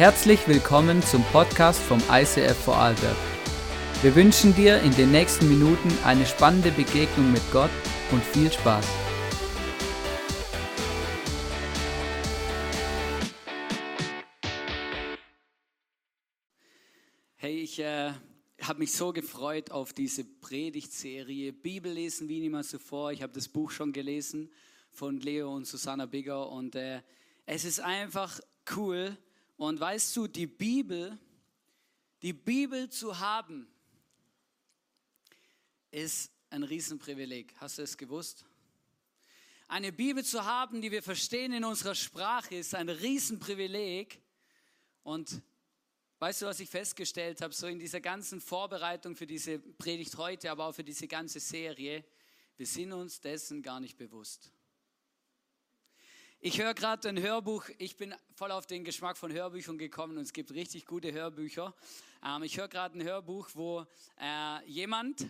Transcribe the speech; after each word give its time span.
Herzlich 0.00 0.48
willkommen 0.48 1.02
zum 1.02 1.22
Podcast 1.24 1.78
vom 1.78 1.98
ICF 2.10 2.56
Vorarlberg. 2.56 3.18
Wir 4.00 4.16
wünschen 4.16 4.54
dir 4.54 4.80
in 4.80 4.92
den 4.92 5.10
nächsten 5.10 5.46
Minuten 5.46 5.90
eine 6.04 6.24
spannende 6.24 6.70
Begegnung 6.70 7.30
mit 7.30 7.42
Gott 7.52 7.68
und 8.10 8.24
viel 8.24 8.50
Spaß. 8.50 8.86
Hey, 17.36 17.58
ich 17.58 17.78
äh, 17.80 18.12
habe 18.62 18.78
mich 18.78 18.92
so 18.92 19.12
gefreut 19.12 19.70
auf 19.70 19.92
diese 19.92 20.24
Predigtserie 20.24 21.52
Bibel 21.52 21.92
lesen 21.92 22.26
wie 22.26 22.40
niemals 22.40 22.70
zuvor. 22.70 23.12
Ich 23.12 23.22
habe 23.22 23.34
das 23.34 23.48
Buch 23.48 23.70
schon 23.70 23.92
gelesen 23.92 24.50
von 24.92 25.20
Leo 25.20 25.54
und 25.54 25.66
Susanna 25.66 26.06
Bigger 26.06 26.50
und 26.50 26.74
äh, 26.74 27.02
es 27.44 27.66
ist 27.66 27.80
einfach 27.80 28.40
cool. 28.74 29.18
Und 29.60 29.78
weißt 29.78 30.16
du, 30.16 30.26
die 30.26 30.46
Bibel, 30.46 31.18
die 32.22 32.32
Bibel 32.32 32.88
zu 32.88 33.18
haben, 33.18 33.68
ist 35.90 36.32
ein 36.48 36.62
Riesenprivileg. 36.62 37.52
Hast 37.58 37.76
du 37.76 37.82
es 37.82 37.98
gewusst? 37.98 38.46
Eine 39.68 39.92
Bibel 39.92 40.24
zu 40.24 40.46
haben, 40.46 40.80
die 40.80 40.90
wir 40.90 41.02
verstehen 41.02 41.52
in 41.52 41.62
unserer 41.62 41.94
Sprache, 41.94 42.54
ist 42.54 42.74
ein 42.74 42.88
Riesenprivileg. 42.88 44.22
Und 45.02 45.42
weißt 46.20 46.40
du, 46.40 46.46
was 46.46 46.60
ich 46.60 46.70
festgestellt 46.70 47.42
habe, 47.42 47.52
so 47.52 47.66
in 47.66 47.78
dieser 47.78 48.00
ganzen 48.00 48.40
Vorbereitung 48.40 49.14
für 49.14 49.26
diese 49.26 49.58
Predigt 49.58 50.16
heute, 50.16 50.50
aber 50.50 50.68
auch 50.68 50.74
für 50.74 50.84
diese 50.84 51.06
ganze 51.06 51.38
Serie, 51.38 52.02
wir 52.56 52.66
sind 52.66 52.94
uns 52.94 53.20
dessen 53.20 53.62
gar 53.62 53.78
nicht 53.78 53.98
bewusst. 53.98 54.50
Ich 56.42 56.58
höre 56.58 56.72
gerade 56.72 57.06
ein 57.06 57.20
Hörbuch, 57.20 57.68
ich 57.76 57.98
bin 57.98 58.14
voll 58.34 58.50
auf 58.50 58.66
den 58.66 58.82
Geschmack 58.82 59.18
von 59.18 59.30
Hörbüchern 59.30 59.76
gekommen 59.76 60.16
und 60.16 60.22
es 60.22 60.32
gibt 60.32 60.52
richtig 60.52 60.86
gute 60.86 61.12
Hörbücher. 61.12 61.74
Ähm, 62.24 62.42
ich 62.44 62.56
höre 62.56 62.68
gerade 62.68 62.98
ein 62.98 63.04
Hörbuch, 63.04 63.50
wo 63.52 63.84
äh, 64.18 64.64
jemand 64.66 65.26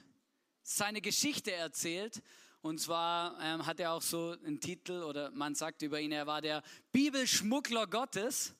seine 0.63 1.01
Geschichte 1.01 1.51
erzählt. 1.51 2.23
Und 2.63 2.79
zwar 2.79 3.37
ähm, 3.43 3.67
hat 3.67 3.81
er 3.81 3.91
auch 3.91 4.03
so 4.03 4.37
einen 4.45 4.61
Titel 4.61 5.03
oder 5.03 5.33
man 5.33 5.57
sagt 5.57 5.83
über 5.83 6.01
ihn, 6.01 6.13
er 6.13 6.29
war 6.29 6.43
der 6.43 6.63
Bibelschmuggler 6.93 7.89
Gottes. 7.89 8.55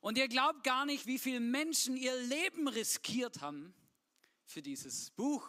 Und 0.00 0.16
ihr 0.16 0.28
glaubt 0.28 0.64
gar 0.64 0.86
nicht, 0.86 1.06
wie 1.06 1.18
viele 1.18 1.40
Menschen 1.40 1.98
ihr 1.98 2.16
Leben 2.22 2.68
riskiert 2.68 3.42
haben 3.42 3.74
für 4.46 4.62
dieses 4.62 5.10
Buch, 5.10 5.46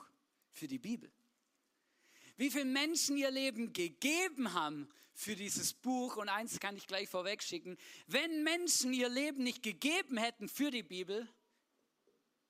für 0.52 0.67
die 0.67 0.80
Bibel. 0.80 1.09
Wie 2.35 2.52
viele 2.52 2.66
Menschen 2.66 3.16
ihr 3.16 3.31
Leben 3.31 3.72
gegeben 3.72 4.53
haben 4.53 4.89
für 5.14 5.36
dieses 5.36 5.73
Buch. 5.73 6.17
Und 6.17 6.30
eins 6.30 6.59
kann 6.59 6.75
ich 6.75 6.88
gleich 6.88 7.09
vorweg 7.09 7.44
schicken. 7.44 7.78
Wenn 8.08 8.44
Menschen 8.44 8.94
ihr 8.94 9.09
Leben 9.09 9.44
nicht 9.44 9.64
gegeben 9.64 10.17
hätten 10.17 10.50
für 10.50 10.72
die 10.72 10.83
Bibel, 10.83 11.28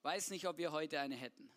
weiß 0.03 0.30
nicht, 0.31 0.47
ob 0.47 0.58
wir 0.58 0.72
heute 0.72 1.00
eine 1.00 1.16
hätten. 1.16 1.50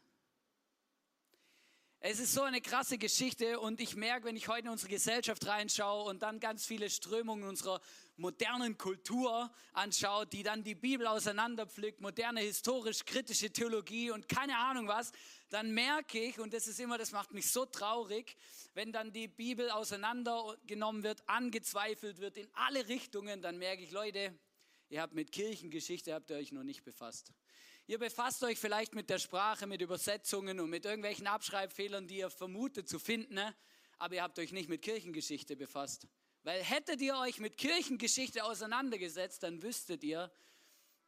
Es 2.01 2.21
ist 2.21 2.35
so 2.35 2.43
eine 2.43 2.61
krasse 2.61 2.99
Geschichte 2.99 3.59
und 3.59 3.81
ich 3.81 3.97
merke, 3.97 4.27
wenn 4.27 4.37
ich 4.37 4.49
heute 4.49 4.67
in 4.67 4.69
unsere 4.69 4.91
Gesellschaft 4.91 5.45
reinschaue 5.47 6.05
und 6.05 6.23
dann 6.23 6.39
ganz 6.41 6.65
viele 6.65 6.91
Strömungen 6.91 7.49
unserer 7.49 7.81
modernen 8.17 8.77
Kultur 8.79 9.51
anschaue, 9.73 10.27
die 10.27 10.43
dann 10.43 10.63
die 10.63 10.75
Bibel 10.75 11.07
auseinanderpflückt, 11.07 12.01
moderne 12.01 12.41
historisch-kritische 12.41 13.51
Theologie 13.51 14.11
und 14.11 14.29
keine 14.29 14.57
Ahnung 14.59 14.89
was, 14.89 15.11
dann 15.49 15.73
merke 15.73 16.21
ich, 16.21 16.39
und 16.39 16.53
das 16.53 16.67
ist 16.67 16.81
immer, 16.81 16.99
das 16.99 17.13
macht 17.13 17.33
mich 17.33 17.51
so 17.51 17.67
traurig, 17.67 18.37
wenn 18.75 18.93
dann 18.93 19.13
die 19.13 19.29
Bibel 19.29 19.71
auseinandergenommen 19.71 21.03
wird, 21.03 21.29
angezweifelt 21.29 22.19
wird 22.19 22.37
in 22.37 22.49
alle 22.55 22.89
Richtungen, 22.89 23.43
dann 23.43 23.59
merke 23.59 23.83
ich, 23.83 23.91
Leute, 23.91 24.37
ihr 24.89 25.01
habt 25.01 25.15
mit 25.15 25.33
Kirchengeschichte, 25.33 26.13
habt 26.15 26.31
ihr 26.31 26.37
euch 26.37 26.53
noch 26.53 26.65
nicht 26.65 26.85
befasst. 26.85 27.33
Ihr 27.87 27.99
befasst 27.99 28.43
euch 28.43 28.59
vielleicht 28.59 28.97
mit 28.97 29.09
der 29.11 29.19
Sprache, 29.19 29.67
mit 29.67 29.81
Übersetzungen 29.81 30.59
und 30.59 30.71
mit 30.71 30.85
irgendwelchen 30.85 31.29
Abschreibfehlern, 31.29 32.09
die 32.09 32.19
ihr 32.19 32.31
vermutet 32.31 32.89
zu 32.89 32.99
finden, 32.99 33.35
ne? 33.35 33.55
aber 33.99 34.17
ihr 34.17 34.23
habt 34.23 34.39
euch 34.41 34.51
nicht 34.51 34.69
mit 34.69 34.83
Kirchengeschichte 34.83 35.55
befasst. 35.55 36.09
Weil 36.43 36.63
hättet 36.63 37.01
ihr 37.01 37.17
euch 37.17 37.39
mit 37.39 37.57
Kirchengeschichte 37.57 38.45
auseinandergesetzt, 38.45 39.43
dann 39.45 39.63
wüsstet 39.63 40.03
ihr, 40.03 40.33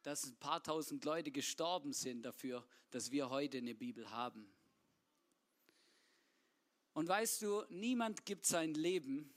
dass 0.03 0.25
ein 0.25 0.37
paar 0.37 0.63
tausend 0.63 1.03
Leute 1.05 1.31
gestorben 1.31 1.93
sind 1.93 2.23
dafür, 2.23 2.65
dass 2.91 3.11
wir 3.11 3.29
heute 3.29 3.57
eine 3.57 3.75
Bibel 3.75 4.09
haben. 4.09 4.51
Und 6.93 7.07
weißt 7.07 7.41
du, 7.41 7.63
niemand 7.69 8.25
gibt 8.25 8.45
sein 8.45 8.73
Leben 8.73 9.33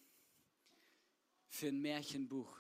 für 1.49 1.69
ein 1.69 1.81
Märchenbuch. 1.81 2.57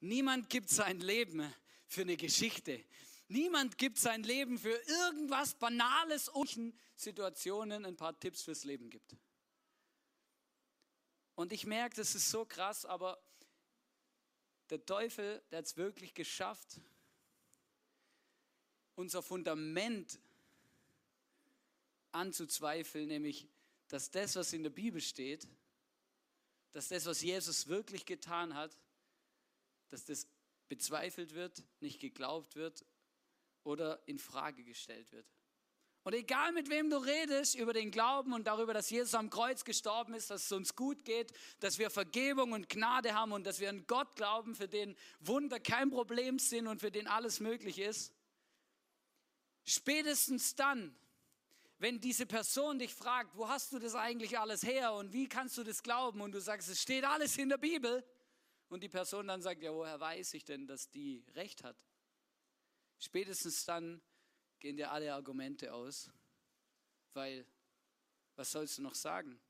Niemand 0.00 0.48
gibt 0.48 0.70
sein 0.70 1.00
Leben 1.00 1.52
für 1.86 2.02
eine 2.02 2.16
Geschichte. 2.16 2.84
Niemand 3.28 3.76
gibt 3.76 3.98
sein 3.98 4.22
Leben 4.22 4.58
für 4.58 4.74
irgendwas 4.74 5.54
Banales 5.54 6.28
und 6.28 6.74
Situationen 6.96 7.84
ein 7.84 7.96
paar 7.96 8.18
Tipps 8.18 8.42
fürs 8.42 8.64
Leben 8.64 8.88
gibt. 8.88 9.16
Und 11.34 11.52
ich 11.52 11.66
merke, 11.66 11.96
das 11.96 12.14
ist 12.14 12.30
so 12.30 12.44
krass, 12.44 12.84
aber 12.84 13.22
der 14.70 14.84
Teufel, 14.84 15.42
der 15.50 15.58
hat 15.58 15.66
es 15.66 15.76
wirklich 15.76 16.14
geschafft, 16.14 16.80
unser 18.98 19.22
Fundament 19.22 20.18
anzuzweifeln, 22.10 23.06
nämlich, 23.06 23.46
dass 23.86 24.10
das, 24.10 24.34
was 24.34 24.52
in 24.52 24.64
der 24.64 24.70
Bibel 24.70 25.00
steht, 25.00 25.46
dass 26.72 26.88
das, 26.88 27.06
was 27.06 27.22
Jesus 27.22 27.68
wirklich 27.68 28.06
getan 28.06 28.54
hat, 28.54 28.76
dass 29.88 30.04
das 30.04 30.26
bezweifelt 30.68 31.34
wird, 31.34 31.62
nicht 31.80 32.00
geglaubt 32.00 32.56
wird 32.56 32.84
oder 33.62 34.02
in 34.06 34.18
Frage 34.18 34.64
gestellt 34.64 35.12
wird. 35.12 35.26
Und 36.02 36.14
egal 36.14 36.52
mit 36.52 36.68
wem 36.68 36.90
du 36.90 36.96
redest 36.96 37.54
über 37.54 37.72
den 37.72 37.90
Glauben 37.90 38.32
und 38.32 38.46
darüber, 38.46 38.74
dass 38.74 38.90
Jesus 38.90 39.14
am 39.14 39.30
Kreuz 39.30 39.64
gestorben 39.64 40.14
ist, 40.14 40.30
dass 40.30 40.46
es 40.46 40.52
uns 40.52 40.74
gut 40.74 41.04
geht, 41.04 41.32
dass 41.60 41.78
wir 41.78 41.90
Vergebung 41.90 42.52
und 42.52 42.68
Gnade 42.68 43.14
haben 43.14 43.30
und 43.32 43.44
dass 43.44 43.60
wir 43.60 43.68
an 43.68 43.86
Gott 43.86 44.16
glauben, 44.16 44.56
für 44.56 44.68
den 44.68 44.96
Wunder 45.20 45.60
kein 45.60 45.90
Problem 45.90 46.38
sind 46.38 46.66
und 46.66 46.80
für 46.80 46.90
den 46.90 47.06
alles 47.06 47.40
möglich 47.40 47.78
ist, 47.78 48.12
spätestens 49.68 50.54
dann, 50.54 50.96
wenn 51.78 52.00
diese 52.00 52.26
Person 52.26 52.78
dich 52.78 52.94
fragt, 52.94 53.36
wo 53.36 53.48
hast 53.48 53.72
du 53.72 53.78
das 53.78 53.94
eigentlich 53.94 54.38
alles 54.38 54.62
her 54.62 54.94
und 54.94 55.12
wie 55.12 55.28
kannst 55.28 55.56
du 55.58 55.64
das 55.64 55.82
glauben 55.82 56.20
und 56.20 56.32
du 56.32 56.40
sagst, 56.40 56.68
es 56.68 56.82
steht 56.82 57.04
alles 57.04 57.36
in 57.36 57.48
der 57.48 57.58
Bibel 57.58 58.04
und 58.68 58.82
die 58.82 58.88
Person 58.88 59.28
dann 59.28 59.42
sagt, 59.42 59.62
ja, 59.62 59.72
woher 59.72 60.00
weiß 60.00 60.34
ich 60.34 60.44
denn, 60.44 60.66
dass 60.66 60.90
die 60.90 61.24
recht 61.34 61.62
hat? 61.62 61.76
Spätestens 62.98 63.64
dann 63.64 64.02
gehen 64.58 64.76
dir 64.76 64.90
alle 64.90 65.14
Argumente 65.14 65.72
aus, 65.72 66.10
weil 67.12 67.46
was 68.34 68.50
sollst 68.50 68.78
du 68.78 68.82
noch 68.82 68.94
sagen? 68.94 69.40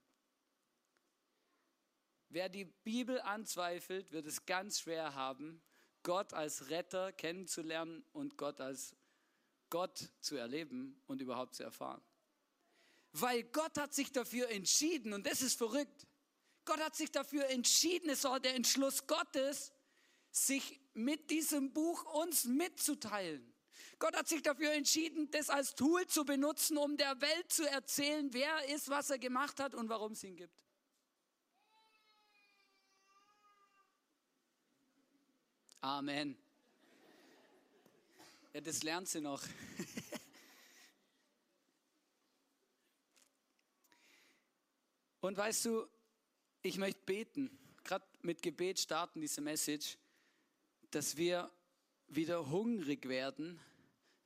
Wer 2.31 2.51
die 2.51 2.65
Bibel 2.65 3.21
anzweifelt, 3.23 4.13
wird 4.13 4.27
es 4.27 4.45
ganz 4.45 4.81
schwer 4.81 5.15
haben, 5.15 5.63
Gott 6.03 6.35
als 6.35 6.69
Retter 6.69 7.13
kennenzulernen 7.13 8.05
und 8.13 8.37
Gott 8.37 8.61
als 8.61 8.95
Gott 9.71 10.11
zu 10.21 10.37
erleben 10.37 11.01
und 11.07 11.21
überhaupt 11.21 11.55
zu 11.55 11.63
erfahren. 11.63 12.03
Weil 13.13 13.45
Gott 13.45 13.79
hat 13.79 13.95
sich 13.95 14.13
dafür 14.13 14.49
entschieden 14.51 15.13
und 15.13 15.27
das 15.27 15.43
ist 15.43 15.57
verrückt. 15.57 16.07
Gott 16.65 16.81
hat 16.81 16.95
sich 16.95 17.11
dafür 17.11 17.47
entschieden, 17.49 18.11
es 18.11 18.25
war 18.25 18.41
der 18.41 18.55
Entschluss 18.55 19.07
Gottes, 19.07 19.73
sich 20.31 20.81
mit 20.93 21.31
diesem 21.31 21.73
Buch 21.73 22.05
uns 22.23 22.45
mitzuteilen. 22.45 23.55
Gott 23.99 24.15
hat 24.17 24.29
sich 24.29 24.43
dafür 24.43 24.73
entschieden, 24.73 25.31
das 25.31 25.51
als 25.51 25.75
Tool 25.75 26.07
zu 26.07 26.25
benutzen, 26.25 26.77
um 26.77 26.97
der 26.97 27.21
Welt 27.21 27.51
zu 27.51 27.69
erzählen, 27.69 28.33
wer 28.33 28.49
er 28.49 28.75
ist, 28.75 28.89
was 28.89 29.11
er 29.11 29.19
gemacht 29.19 29.61
hat 29.61 29.75
und 29.75 29.89
warum 29.89 30.13
es 30.13 30.23
ihn 30.23 30.37
gibt. 30.37 30.63
Amen. 35.81 36.37
Ja, 38.53 38.61
das 38.63 38.83
lernt 38.83 39.09
sie 39.09 39.21
noch. 39.21 39.43
Und 45.21 45.37
weißt 45.37 45.67
du, 45.67 45.87
ich 46.63 46.79
möchte 46.79 47.03
beten, 47.05 47.51
gerade 47.85 48.07
mit 48.23 48.41
Gebet 48.41 48.79
starten 48.81 49.21
diese 49.21 49.41
Message, 49.41 49.99
dass 50.91 51.17
wir 51.17 51.51
wieder 52.07 52.49
hungrig 52.51 53.07
werden 53.09 53.61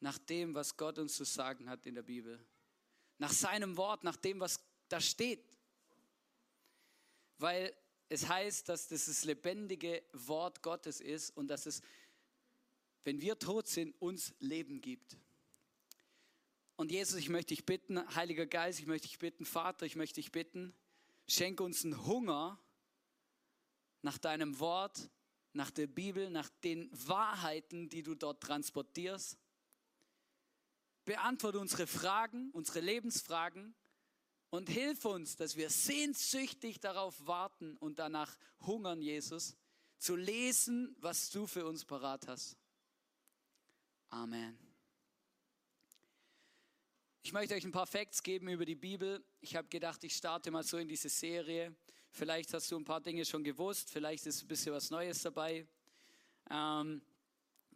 nach 0.00 0.18
dem, 0.18 0.54
was 0.54 0.76
Gott 0.76 0.98
uns 0.98 1.16
zu 1.16 1.24
sagen 1.24 1.68
hat 1.68 1.86
in 1.86 1.94
der 1.94 2.02
Bibel. 2.02 2.44
Nach 3.18 3.32
seinem 3.32 3.76
Wort, 3.76 4.04
nach 4.04 4.16
dem, 4.16 4.38
was 4.38 4.60
da 4.88 5.00
steht. 5.00 5.58
Weil 7.38 7.74
es 8.08 8.28
heißt, 8.28 8.68
dass 8.68 8.88
das 8.88 9.06
das 9.06 9.24
lebendige 9.24 10.02
Wort 10.12 10.62
Gottes 10.62 11.00
ist 11.00 11.36
und 11.36 11.48
dass 11.48 11.66
es, 11.66 11.82
wenn 13.04 13.20
wir 13.20 13.38
tot 13.38 13.68
sind, 13.68 13.94
uns 14.00 14.34
Leben 14.38 14.80
gibt. 14.80 15.16
Und 16.76 16.90
Jesus, 16.90 17.18
ich 17.18 17.28
möchte 17.28 17.54
dich 17.54 17.66
bitten, 17.66 17.98
Heiliger 18.14 18.46
Geist, 18.46 18.80
ich 18.80 18.86
möchte 18.86 19.08
dich 19.08 19.18
bitten, 19.18 19.44
Vater, 19.44 19.86
ich 19.86 19.96
möchte 19.96 20.16
dich 20.16 20.32
bitten, 20.32 20.74
schenke 21.26 21.62
uns 21.62 21.84
einen 21.84 22.06
Hunger 22.06 22.58
nach 24.02 24.18
deinem 24.18 24.58
Wort, 24.58 25.10
nach 25.52 25.70
der 25.70 25.86
Bibel, 25.86 26.30
nach 26.30 26.48
den 26.64 26.90
Wahrheiten, 27.06 27.88
die 27.88 28.02
du 28.02 28.14
dort 28.14 28.42
transportierst. 28.42 29.38
Beantworte 31.04 31.58
unsere 31.58 31.86
Fragen, 31.86 32.50
unsere 32.52 32.80
Lebensfragen 32.80 33.74
und 34.50 34.68
hilf 34.68 35.04
uns, 35.04 35.36
dass 35.36 35.56
wir 35.56 35.70
sehnsüchtig 35.70 36.80
darauf 36.80 37.26
warten 37.26 37.76
und 37.78 37.98
danach 37.98 38.36
hungern, 38.60 39.00
Jesus, 39.02 39.56
zu 39.98 40.16
lesen, 40.16 40.96
was 40.98 41.30
du 41.30 41.46
für 41.46 41.66
uns 41.66 41.84
parat 41.84 42.26
hast. 42.28 42.56
Amen. 44.12 44.58
Ich 47.22 47.32
möchte 47.32 47.54
euch 47.54 47.64
ein 47.64 47.72
paar 47.72 47.86
Facts 47.86 48.22
geben 48.22 48.48
über 48.48 48.66
die 48.66 48.74
Bibel. 48.74 49.24
Ich 49.40 49.56
habe 49.56 49.68
gedacht, 49.68 50.04
ich 50.04 50.14
starte 50.14 50.50
mal 50.50 50.62
so 50.62 50.76
in 50.76 50.86
diese 50.86 51.08
Serie. 51.08 51.74
Vielleicht 52.10 52.52
hast 52.52 52.70
du 52.70 52.76
ein 52.76 52.84
paar 52.84 53.00
Dinge 53.00 53.24
schon 53.24 53.42
gewusst, 53.42 53.88
vielleicht 53.88 54.26
ist 54.26 54.42
ein 54.42 54.48
bisschen 54.48 54.74
was 54.74 54.90
Neues 54.90 55.22
dabei. 55.22 55.66
Ähm, 56.50 57.00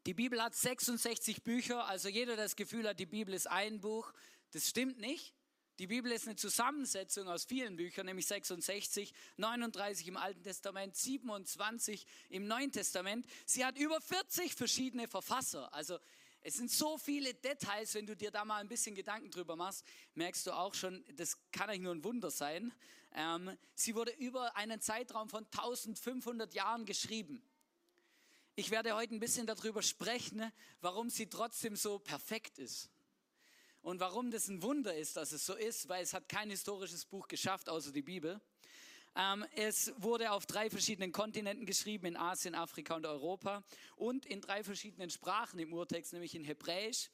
die 0.05 0.13
Bibel 0.13 0.43
hat 0.43 0.55
66 0.55 1.43
Bücher, 1.43 1.87
also 1.87 2.11
jeder, 2.11 2.37
der 2.37 2.45
das 2.45 2.55
Gefühl 2.55 2.87
hat, 2.87 3.01
die 3.01 3.07
Bibel 3.07 3.33
ist 3.33 3.47
ein 3.47 3.81
Buch, 3.81 4.13
das 4.51 4.69
stimmt 4.69 4.99
nicht. 4.99 5.33
Die 5.79 5.87
Bibel 5.87 6.13
ist 6.13 6.27
eine 6.27 6.37
Zusammensetzung 6.37 7.29
aus 7.29 7.45
vielen 7.45 7.77
Büchern, 7.77 8.05
nämlich 8.05 8.27
66, 8.27 9.13
39 9.39 10.09
im 10.09 10.17
Alten 10.19 10.43
Testament, 10.43 10.97
27 10.97 12.07
im 12.29 12.47
Neuen 12.47 12.73
Testament. 12.73 13.27
Sie 13.47 13.65
hat 13.65 13.79
über 13.79 14.01
40 14.03 14.55
verschiedene 14.55 15.09
Verfasser. 15.09 15.73
Also 15.75 15.99
es 16.47 16.55
sind 16.55 16.71
so 16.71 16.97
viele 16.97 17.35
Details, 17.35 17.93
wenn 17.95 18.07
du 18.07 18.15
dir 18.15 18.31
da 18.31 18.45
mal 18.45 18.59
ein 18.59 18.69
bisschen 18.69 18.95
Gedanken 18.95 19.33
drüber 19.33 19.57
machst, 19.57 19.85
merkst 20.15 20.47
du 20.47 20.53
auch 20.53 20.75
schon, 20.75 21.05
das 21.17 21.37
kann 21.51 21.69
eigentlich 21.69 21.81
nur 21.81 21.93
ein 21.93 22.05
Wunder 22.05 22.31
sein. 22.31 22.73
Ähm, 23.17 23.59
sie 23.75 23.97
wurde 23.97 24.13
über 24.13 24.57
einen 24.57 24.81
Zeitraum 24.81 25.29
von 25.29 25.45
1500 25.47 26.55
Jahren 26.55 26.85
geschrieben. 26.85 27.43
Ich 28.55 28.71
werde 28.71 28.95
heute 28.95 29.17
ein 29.17 29.19
bisschen 29.19 29.49
darüber 29.49 29.83
sprechen, 29.83 30.53
warum 30.81 31.11
sie 31.11 31.29
trotzdem 31.29 31.75
so 31.75 31.99
perfekt 31.99 32.61
ist. 32.61 32.91
Und 33.83 33.99
warum 33.99 34.31
das 34.31 34.47
ein 34.47 34.63
Wunder 34.63 34.95
ist, 34.95 35.17
dass 35.17 35.33
es 35.33 35.45
so 35.45 35.57
ist, 35.57 35.89
weil 35.89 36.05
es 36.05 36.15
hat 36.15 36.29
kein 36.29 36.49
historisches 36.49 37.07
Buch 37.07 37.27
geschafft, 37.27 37.69
außer 37.69 37.91
die 37.91 38.03
Bibel. 38.03 38.41
Ähm, 39.17 39.47
es 39.55 39.93
wurde 39.97 40.31
auf 40.31 40.45
drei 40.45 40.69
verschiedenen 40.69 41.11
Kontinenten 41.11 41.65
geschrieben, 41.65 42.07
in 42.07 42.17
Asien, 42.17 42.55
Afrika 42.55 42.95
und 42.95 43.07
Europa 43.07 43.65
und 43.97 44.27
in 44.27 44.43
drei 44.43 44.63
verschiedenen 44.63 45.09
Sprachen 45.09 45.59
im 45.59 45.73
Urtext, 45.73 46.13
nämlich 46.13 46.35
in 46.35 46.45
Hebräisch, 46.45 47.11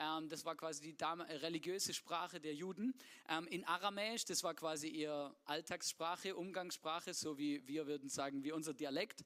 ähm, 0.00 0.28
das 0.28 0.44
war 0.44 0.56
quasi 0.56 0.80
die 0.80 0.96
äh, 0.98 1.36
religiöse 1.36 1.92
Sprache 1.92 2.40
der 2.40 2.54
Juden. 2.54 2.94
Ähm, 3.28 3.46
in 3.48 3.64
Aramäisch, 3.64 4.24
das 4.24 4.42
war 4.42 4.54
quasi 4.54 4.88
ihr 4.88 5.34
Alltagssprache, 5.44 6.34
Umgangssprache, 6.36 7.12
so 7.12 7.36
wie 7.36 7.66
wir 7.66 7.86
würden 7.86 8.08
sagen, 8.08 8.42
wie 8.42 8.52
unser 8.52 8.72
Dialekt. 8.72 9.22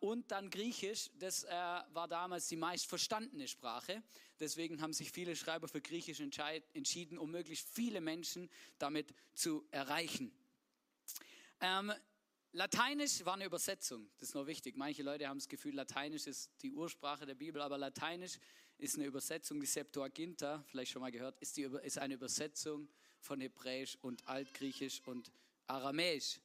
Und 0.00 0.30
dann 0.30 0.50
Griechisch, 0.50 1.10
das 1.18 1.44
äh, 1.44 1.50
war 1.50 2.08
damals 2.08 2.48
die 2.48 2.56
meist 2.56 2.86
verstandene 2.86 3.46
Sprache. 3.46 4.02
Deswegen 4.40 4.80
haben 4.82 4.92
sich 4.92 5.12
viele 5.12 5.36
Schreiber 5.36 5.68
für 5.68 5.80
Griechisch 5.80 6.20
entschieden, 6.20 7.18
um 7.18 7.30
möglichst 7.30 7.68
viele 7.68 8.00
Menschen 8.00 8.50
damit 8.78 9.14
zu 9.34 9.64
erreichen. 9.70 10.32
Ähm, 11.62 11.92
Lateinisch 12.54 13.24
war 13.24 13.34
eine 13.34 13.46
Übersetzung, 13.46 14.10
das 14.18 14.30
ist 14.30 14.34
noch 14.34 14.46
wichtig. 14.46 14.76
Manche 14.76 15.02
Leute 15.02 15.28
haben 15.28 15.38
das 15.38 15.48
Gefühl, 15.48 15.74
Lateinisch 15.74 16.26
ist 16.26 16.50
die 16.60 16.72
Ursprache 16.72 17.24
der 17.24 17.36
Bibel, 17.36 17.62
aber 17.62 17.78
Lateinisch 17.78 18.38
ist 18.78 18.96
eine 18.96 19.06
Übersetzung, 19.06 19.60
die 19.60 19.66
Septuaginta, 19.66 20.64
vielleicht 20.66 20.90
schon 20.90 21.00
mal 21.00 21.12
gehört, 21.12 21.38
ist, 21.38 21.56
die, 21.56 21.62
ist 21.62 21.98
eine 21.98 22.14
Übersetzung 22.14 22.88
von 23.20 23.40
Hebräisch 23.40 23.96
und 24.02 24.26
Altgriechisch 24.26 25.00
und 25.06 25.32
Aramäisch. 25.68 26.40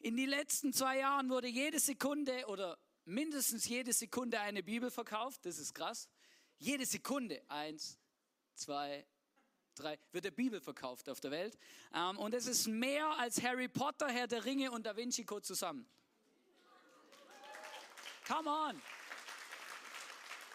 In 0.00 0.16
den 0.16 0.28
letzten 0.28 0.72
zwei 0.72 0.98
Jahren 0.98 1.30
wurde 1.30 1.46
jede 1.46 1.78
Sekunde 1.78 2.44
oder 2.48 2.76
mindestens 3.04 3.68
jede 3.68 3.92
Sekunde 3.92 4.40
eine 4.40 4.64
Bibel 4.64 4.90
verkauft. 4.90 5.46
Das 5.46 5.58
ist 5.58 5.74
krass. 5.74 6.08
Jede 6.58 6.84
Sekunde, 6.86 7.40
eins, 7.48 7.98
zwei, 8.54 9.06
drei, 9.74 9.98
wird 10.12 10.24
eine 10.24 10.32
Bibel 10.32 10.60
verkauft 10.60 11.08
auf 11.08 11.20
der 11.20 11.30
Welt. 11.30 11.58
Ähm, 11.94 12.18
und 12.18 12.34
es 12.34 12.46
ist 12.46 12.66
mehr 12.66 13.06
als 13.18 13.42
Harry 13.42 13.68
Potter, 13.68 14.08
Herr 14.08 14.26
der 14.26 14.44
Ringe 14.44 14.70
und 14.70 14.86
Da 14.86 14.96
Vinci 14.96 15.24
Code 15.24 15.42
zusammen. 15.42 15.86
Come 18.26 18.48
on. 18.48 18.82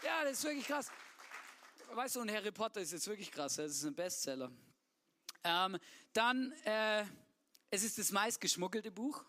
Ja, 0.03 0.23
das 0.23 0.33
ist 0.33 0.43
wirklich 0.43 0.67
krass. 0.67 0.89
Weißt 1.91 2.15
du, 2.15 2.21
und 2.21 2.31
Harry 2.31 2.51
Potter 2.51 2.81
ist 2.81 2.91
jetzt 2.91 3.07
wirklich 3.07 3.31
krass, 3.31 3.55
das 3.55 3.71
ist 3.71 3.83
ein 3.83 3.95
Bestseller. 3.95 4.51
Ähm, 5.43 5.77
dann, 6.13 6.51
äh, 6.63 7.05
es 7.69 7.83
ist 7.83 7.97
das 7.97 8.11
meistgeschmuggelte 8.11 8.91
Buch. 8.91 9.23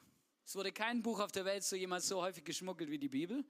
Es 0.45 0.55
wurde 0.57 0.73
kein 0.73 1.03
Buch 1.03 1.21
auf 1.21 1.31
der 1.33 1.45
Welt 1.45 1.63
so 1.63 1.77
jemals 1.77 2.09
so 2.09 2.23
häufig 2.23 2.45
geschmuggelt 2.45 2.91
wie 2.91 2.99
die 2.99 3.09
Bibel. 3.09 3.45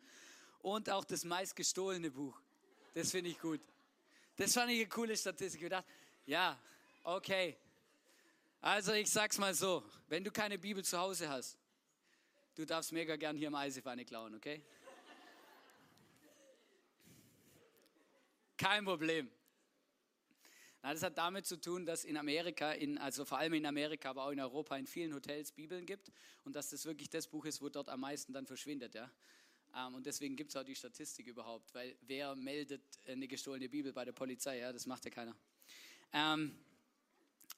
Und 0.61 0.91
auch 0.91 1.05
das 1.05 1.25
meistgestohlene 1.25 2.11
Buch. 2.11 2.41
Das 2.95 3.13
finde 3.13 3.31
ich 3.31 3.39
gut. 3.39 3.61
Das 4.37 4.55
fand 4.55 4.71
ich 4.71 4.81
eine 4.81 4.89
coole 4.89 5.17
Statistik. 5.17 5.63
Ich 5.63 5.69
dachte, 5.69 5.89
ja, 6.29 6.61
okay. 7.05 7.57
Also 8.61 8.93
ich 8.93 9.11
sag's 9.11 9.39
mal 9.39 9.55
so, 9.55 9.83
wenn 10.09 10.23
du 10.23 10.31
keine 10.31 10.59
Bibel 10.59 10.85
zu 10.85 10.99
Hause 10.99 11.27
hast, 11.27 11.57
du 12.55 12.67
darfst 12.67 12.93
mega 12.93 13.17
gern 13.17 13.35
hier 13.35 13.49
im 13.49 13.55
Eisef 13.55 13.87
eine 13.87 14.05
klauen, 14.05 14.35
okay? 14.35 14.63
Kein 18.59 18.85
Problem. 18.85 19.31
Na, 20.83 20.93
das 20.93 21.03
hat 21.03 21.17
damit 21.17 21.47
zu 21.47 21.59
tun, 21.59 21.87
dass 21.87 22.05
in 22.05 22.19
Amerika, 22.19 22.73
in, 22.73 22.99
also 22.99 23.25
vor 23.25 23.39
allem 23.39 23.55
in 23.55 23.65
Amerika, 23.65 24.11
aber 24.11 24.25
auch 24.25 24.31
in 24.31 24.41
Europa, 24.41 24.77
in 24.77 24.87
vielen 24.87 25.15
Hotels 25.15 25.51
Bibeln 25.51 25.87
gibt 25.87 26.13
und 26.45 26.55
dass 26.55 26.69
das 26.69 26.85
wirklich 26.85 27.09
das 27.09 27.27
Buch 27.27 27.47
ist, 27.47 27.63
wo 27.63 27.71
dort 27.71 27.89
am 27.89 28.01
meisten 28.01 28.35
dann 28.35 28.47
verschwindet. 28.47 28.95
Ja? 28.95 29.11
Ähm, 29.75 29.95
und 29.95 30.05
deswegen 30.05 30.37
gibt 30.37 30.51
es 30.51 30.57
auch 30.57 30.65
die 30.65 30.75
Statistik 30.77 31.27
überhaupt, 31.27 31.73
weil 31.75 31.97
wer 32.03 32.35
meldet 32.37 32.83
eine 33.07 33.27
gestohlene 33.27 33.71
Bibel 33.71 33.95
bei 33.95 34.05
der 34.05 34.13
Polizei? 34.13 34.59
Ja, 34.59 34.75
das 34.75 34.85
macht 34.85 35.07
ja 35.07 35.11
keiner. 35.11 35.35
Ähm, 36.13 36.59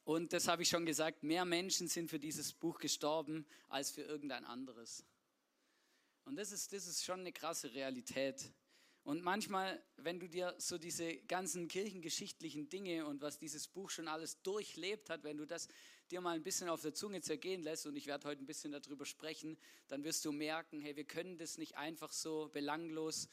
und 0.05 0.33
das 0.33 0.49
habe 0.49 0.63
ich 0.63 0.69
schon 0.69 0.87
gesagt, 0.87 1.23
mehr 1.23 1.45
Menschen 1.45 1.89
sind 1.89 2.11
für 2.11 2.19
dieses 2.19 2.53
Buch 2.53 2.79
gestorben 2.79 3.47
als 3.69 3.91
für 3.91 4.03
irgendein 4.03 4.45
anderes. 4.45 5.05
Und 6.25 6.37
das 6.37 6.53
ist, 6.53 6.73
das 6.73 6.87
ist 6.87 7.05
schon 7.05 7.21
eine 7.21 7.33
krasse 7.33 7.73
Realität. 7.75 8.53
Und 9.03 9.23
manchmal, 9.23 9.83
wenn 9.97 10.21
du 10.21 10.29
dir 10.29 10.55
so 10.59 10.79
diese 10.79 11.17
ganzen 11.23 11.69
kirchengeschichtlichen 11.69 12.69
Dinge 12.69 13.07
und 13.07 13.23
was 13.23 13.39
dieses 13.39 13.67
Buch 13.67 13.91
schon 13.91 14.09
alles 14.09 14.43
durchlebt 14.43 15.11
hat, 15.11 15.25
wenn 15.25 15.39
du 15.39 15.47
das 15.47 15.69
dir 16.11 16.21
mal 16.21 16.37
ein 16.37 16.43
bisschen 16.43 16.69
auf 16.69 16.83
der 16.83 16.93
Zunge 16.93 17.21
zergehen 17.21 17.63
lässt, 17.63 17.87
und 17.87 17.97
ich 17.97 18.07
werde 18.07 18.29
heute 18.29 18.43
ein 18.43 18.47
bisschen 18.47 18.73
darüber 18.73 19.07
sprechen, 19.07 19.57
dann 19.89 20.05
wirst 20.05 20.25
du 20.25 20.33
merken, 20.33 20.81
hey, 20.81 20.97
wir 20.97 21.05
können 21.05 21.39
das 21.39 21.57
nicht 21.57 21.77
einfach 21.77 22.13
so 22.13 22.51
belanglos 22.53 23.29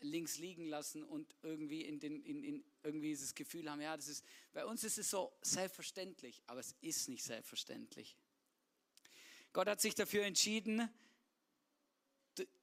links 0.00 0.38
liegen 0.38 0.66
lassen 0.66 1.02
und 1.02 1.34
irgendwie 1.42 1.82
in, 1.82 1.98
den, 1.98 2.22
in, 2.22 2.42
in 2.42 2.64
irgendwie 2.82 3.08
dieses 3.08 3.34
Gefühl 3.34 3.70
haben, 3.70 3.80
ja, 3.80 3.96
das 3.96 4.08
ist, 4.08 4.24
bei 4.52 4.64
uns 4.64 4.84
ist 4.84 4.98
es 4.98 5.10
so 5.10 5.32
selbstverständlich, 5.42 6.42
aber 6.46 6.60
es 6.60 6.74
ist 6.80 7.08
nicht 7.08 7.24
selbstverständlich. 7.24 8.16
Gott 9.52 9.68
hat 9.68 9.80
sich 9.80 9.94
dafür 9.94 10.24
entschieden, 10.24 10.88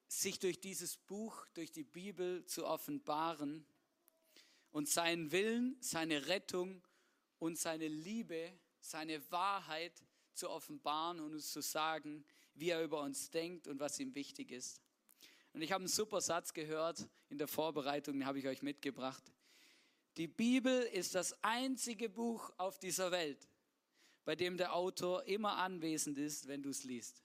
sich 0.08 0.40
durch 0.40 0.60
dieses 0.60 0.98
Buch, 0.98 1.48
durch 1.54 1.72
die 1.72 1.84
Bibel 1.84 2.46
zu 2.46 2.66
offenbaren 2.68 3.66
und 4.72 4.88
seinen 4.88 5.32
Willen, 5.32 5.76
seine 5.80 6.28
Rettung 6.28 6.84
und 7.40 7.58
seine 7.58 7.88
Liebe, 7.88 8.54
seine 8.80 9.32
Wahrheit 9.32 10.04
zu 10.34 10.50
offenbaren 10.50 11.20
und 11.20 11.34
uns 11.34 11.52
zu 11.52 11.62
sagen, 11.62 12.26
wie 12.54 12.70
er 12.70 12.84
über 12.84 13.02
uns 13.02 13.32
denkt 13.32 13.68
und 13.68 13.80
was 13.80 14.00
ihm 14.00 14.14
wichtig 14.14 14.52
ist. 14.52 14.83
Und 15.54 15.62
ich 15.62 15.72
habe 15.72 15.84
einen 15.84 15.88
super 15.88 16.20
Satz 16.20 16.54
gehört 16.54 17.08
in 17.30 17.38
der 17.38 17.48
Vorbereitung, 17.48 18.16
den 18.16 18.26
habe 18.26 18.40
ich 18.40 18.48
euch 18.48 18.62
mitgebracht. 18.62 19.24
Die 20.18 20.28
Bibel 20.28 20.82
ist 20.84 21.16
das 21.16 21.36
einzige 21.44 22.10
Buch 22.10 22.52
auf 22.58 22.80
dieser 22.80 23.12
Welt, 23.12 23.48
bei 24.26 24.36
dem 24.36 24.58
der 24.58 24.76
Autor 24.76 25.24
immer 25.26 25.58
anwesend 25.58 26.18
ist, 26.18 26.48
wenn 26.48 26.62
du 26.62 26.70
es 26.70 26.84
liest. 26.84 27.24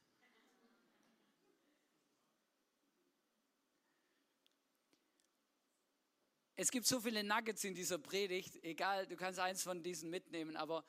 Es 6.60 6.70
gibt 6.72 6.86
so 6.86 7.00
viele 7.00 7.22
Nuggets 7.22 7.62
in 7.64 7.74
dieser 7.74 7.98
Predigt, 7.98 8.62
egal, 8.64 9.06
du 9.06 9.16
kannst 9.16 9.38
eins 9.38 9.62
von 9.62 9.82
diesen 9.82 10.10
mitnehmen, 10.10 10.56
aber 10.56 10.84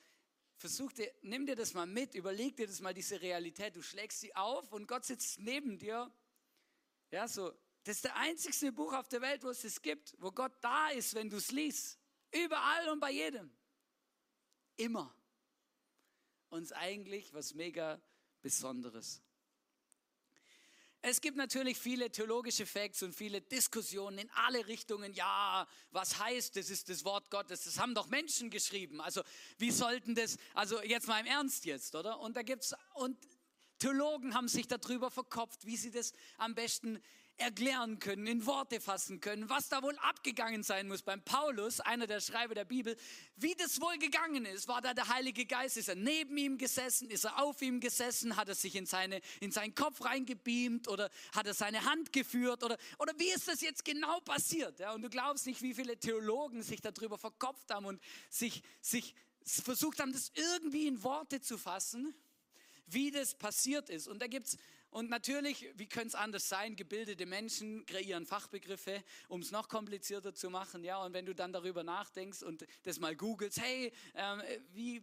versuch 0.58 0.92
dir, 0.92 1.14
nimm 1.22 1.46
dir 1.46 1.56
das 1.56 1.74
mal 1.74 1.86
mit, 1.86 2.16
überleg 2.16 2.56
dir 2.56 2.66
das 2.66 2.80
mal, 2.80 2.94
diese 2.94 3.22
Realität. 3.22 3.76
Du 3.76 3.84
schlägst 3.84 4.20
sie 4.20 4.36
auf 4.36 4.72
und 4.74 4.88
Gott 4.88 5.06
sitzt 5.06 5.40
neben 5.40 5.78
dir. 5.78 6.12
Ja, 7.12 7.28
so, 7.28 7.52
das 7.84 7.98
ist 7.98 8.06
der 8.06 8.16
einzigste 8.16 8.72
Buch 8.72 8.94
auf 8.94 9.08
der 9.08 9.22
Welt, 9.22 9.44
wo 9.44 9.50
es 9.50 9.64
es 9.64 9.82
gibt, 9.82 10.16
wo 10.20 10.32
Gott 10.32 10.54
da 10.62 10.90
ist, 10.90 11.16
wenn 11.16 11.30
du 11.30 11.38
es 11.38 11.52
liest. 11.52 12.00
Überall 12.32 12.90
und 12.90 13.00
bei 13.00 13.12
jedem. 13.12 13.52
Immer. 14.78 15.14
Und 16.50 16.64
es 16.64 16.72
ist 16.72 16.78
eigentlich 16.78 17.34
was 17.34 17.54
mega 17.54 18.00
Besonderes. 18.42 19.22
Es 21.02 21.22
gibt 21.22 21.38
natürlich 21.38 21.78
viele 21.78 22.12
theologische 22.12 22.66
Facts 22.66 23.02
und 23.04 23.14
viele 23.14 23.40
Diskussionen 23.40 24.18
in 24.18 24.30
alle 24.32 24.68
Richtungen. 24.68 25.14
Ja, 25.14 25.66
was 25.92 26.20
heißt, 26.20 26.58
das 26.58 26.70
ist 26.70 26.90
das 26.90 27.06
Wort 27.06 27.32
Gottes? 27.32 27.64
Das 27.64 27.80
haben 27.80 27.96
doch 27.96 28.08
Menschen 28.08 28.50
geschrieben. 28.50 29.00
Also, 29.00 29.24
wie 29.58 29.72
sollten 29.72 30.14
das, 30.14 30.38
also 30.54 30.82
jetzt 30.84 31.08
mal 31.08 31.22
im 31.22 31.26
Ernst 31.26 31.64
jetzt, 31.64 31.96
oder? 31.96 32.20
Und 32.20 32.36
da 32.36 32.42
gibt's, 32.42 32.76
und 32.96 33.18
Theologen 33.80 34.34
haben 34.34 34.48
sich 34.48 34.68
darüber 34.68 35.10
verkopft, 35.10 35.66
wie 35.66 35.78
sie 35.78 35.92
das 35.92 36.14
am 36.38 36.54
besten 36.54 37.02
erklären 37.40 38.00
können, 38.00 38.28
in 38.28 38.46
Worte 38.46 38.82
fassen 38.82 39.22
können, 39.22 39.50
was 39.50 39.70
da 39.70 39.82
wohl 39.82 39.98
abgegangen 40.00 40.62
sein 40.62 40.88
muss 40.88 41.02
beim 41.02 41.24
Paulus, 41.24 41.80
einer 41.80 42.06
der 42.06 42.20
Schreiber 42.20 42.54
der 42.54 42.66
Bibel, 42.66 42.98
wie 43.38 43.56
das 43.56 43.80
wohl 43.80 43.98
gegangen 43.98 44.46
ist. 44.46 44.68
War 44.68 44.82
da 44.82 44.94
der 44.94 45.08
Heilige 45.08 45.46
Geist? 45.46 45.78
Ist 45.78 45.88
er 45.88 45.96
neben 45.96 46.36
ihm 46.38 46.58
gesessen? 46.58 47.10
Ist 47.10 47.24
er 47.24 47.42
auf 47.42 47.62
ihm 47.62 47.80
gesessen? 47.80 48.36
Hat 48.36 48.50
er 48.50 48.56
sich 48.56 48.76
in, 48.76 48.86
seine, 48.86 49.22
in 49.40 49.52
seinen 49.52 49.74
Kopf 49.74 50.04
reingebeamt 50.04 50.88
oder 50.90 51.10
hat 51.34 51.48
er 51.48 51.54
seine 51.54 51.86
Hand 51.86 52.12
geführt? 52.12 52.64
Oder, 52.64 52.78
oder 52.98 53.14
wie 53.18 53.30
ist 53.30 53.48
das 53.48 53.62
jetzt 53.62 53.86
genau 53.86 54.20
passiert? 54.20 54.80
Ja, 54.80 54.94
und 54.94 55.02
du 55.02 55.10
glaubst 55.10 55.46
nicht, 55.46 55.62
wie 55.62 55.74
viele 55.74 55.98
Theologen 55.98 56.62
sich 56.62 56.82
darüber 56.82 57.18
verkopft 57.18 57.72
haben 57.72 57.86
und 57.86 58.02
sich, 58.30 58.62
sich 58.82 59.16
versucht 59.46 60.00
haben, 60.00 60.12
das 60.12 60.32
irgendwie 60.36 60.88
in 60.88 61.02
Worte 61.04 61.40
zu 61.40 61.58
fassen 61.58 62.14
wie 62.92 63.12
das 63.12 63.36
passiert 63.36 63.90
ist. 63.90 64.08
Und 64.08 64.22
da 64.22 64.28
gibt 64.28 64.48
es 64.48 64.58
und 64.92 65.10
natürlich, 65.10 65.68
wie 65.76 65.86
könnte 65.86 66.08
es 66.08 66.16
anders 66.16 66.50
sein, 66.50 66.76
gebildete 66.76 67.28
Menschen 67.28 67.86
kreieren 67.86 68.26
Fachbegriffe, 68.26 69.04
um 69.28 69.42
es 69.42 69.52
noch 69.52 69.70
komplizierter 69.70 70.34
zu 70.34 70.50
machen. 70.50 70.84
Ja, 70.84 71.04
und 71.04 71.14
wenn 71.14 71.28
du 71.28 71.36
dann 71.36 71.54
darüber 71.54 71.84
nachdenkst 71.84 72.42
und 72.42 72.66
das 72.84 73.00
mal 73.00 73.16
googelst, 73.16 73.62
hey, 73.62 73.94
ähm, 74.16 74.42
wie, 74.74 74.98
äh, 74.98 75.02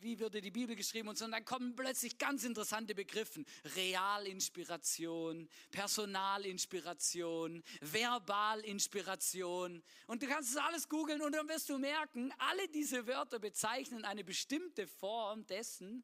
wie 0.00 0.18
würde 0.18 0.40
die 0.40 0.50
Bibel 0.50 0.74
geschrieben 0.74 1.08
und 1.08 1.16
so, 1.16 1.24
und 1.24 1.30
dann 1.30 1.44
kommen 1.44 1.76
plötzlich 1.76 2.18
ganz 2.18 2.42
interessante 2.42 2.96
Begriffe. 2.96 3.44
Realinspiration, 3.76 5.48
Personalinspiration, 5.70 7.62
Verbalinspiration. 7.80 9.84
Und 10.08 10.22
du 10.22 10.26
kannst 10.26 10.50
es 10.50 10.56
alles 10.56 10.88
googeln 10.88 11.22
und 11.22 11.32
dann 11.32 11.48
wirst 11.48 11.68
du 11.68 11.78
merken, 11.78 12.32
alle 12.38 12.66
diese 12.68 13.06
Wörter 13.06 13.38
bezeichnen 13.38 14.04
eine 14.04 14.24
bestimmte 14.24 14.88
Form 14.88 15.46
dessen, 15.46 16.02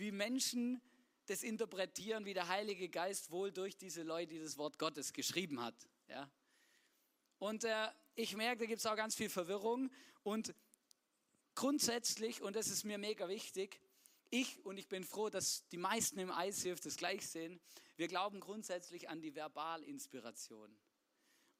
wie 0.00 0.10
Menschen 0.10 0.80
das 1.26 1.44
interpretieren, 1.44 2.24
wie 2.24 2.34
der 2.34 2.48
Heilige 2.48 2.88
Geist 2.88 3.30
wohl 3.30 3.52
durch 3.52 3.76
diese 3.76 4.02
Leute, 4.02 4.34
die 4.34 4.40
das 4.40 4.56
Wort 4.56 4.78
Gottes 4.78 5.12
geschrieben 5.12 5.62
hat. 5.62 5.76
Ja? 6.08 6.28
Und 7.38 7.64
äh, 7.64 7.88
ich 8.16 8.34
merke, 8.34 8.60
da 8.60 8.66
gibt 8.66 8.80
es 8.80 8.86
auch 8.86 8.96
ganz 8.96 9.14
viel 9.14 9.28
Verwirrung. 9.28 9.90
Und 10.22 10.54
grundsätzlich, 11.54 12.42
und 12.42 12.56
das 12.56 12.68
ist 12.68 12.84
mir 12.84 12.98
mega 12.98 13.28
wichtig, 13.28 13.80
ich 14.30 14.64
und 14.64 14.76
ich 14.76 14.88
bin 14.88 15.04
froh, 15.04 15.28
dass 15.28 15.68
die 15.68 15.76
meisten 15.76 16.18
im 16.18 16.32
ICF 16.34 16.80
das 16.80 16.96
gleich 16.96 17.28
sehen, 17.28 17.60
wir 17.96 18.08
glauben 18.08 18.40
grundsätzlich 18.40 19.08
an 19.08 19.20
die 19.20 19.34
Verbalinspiration. 19.34 20.76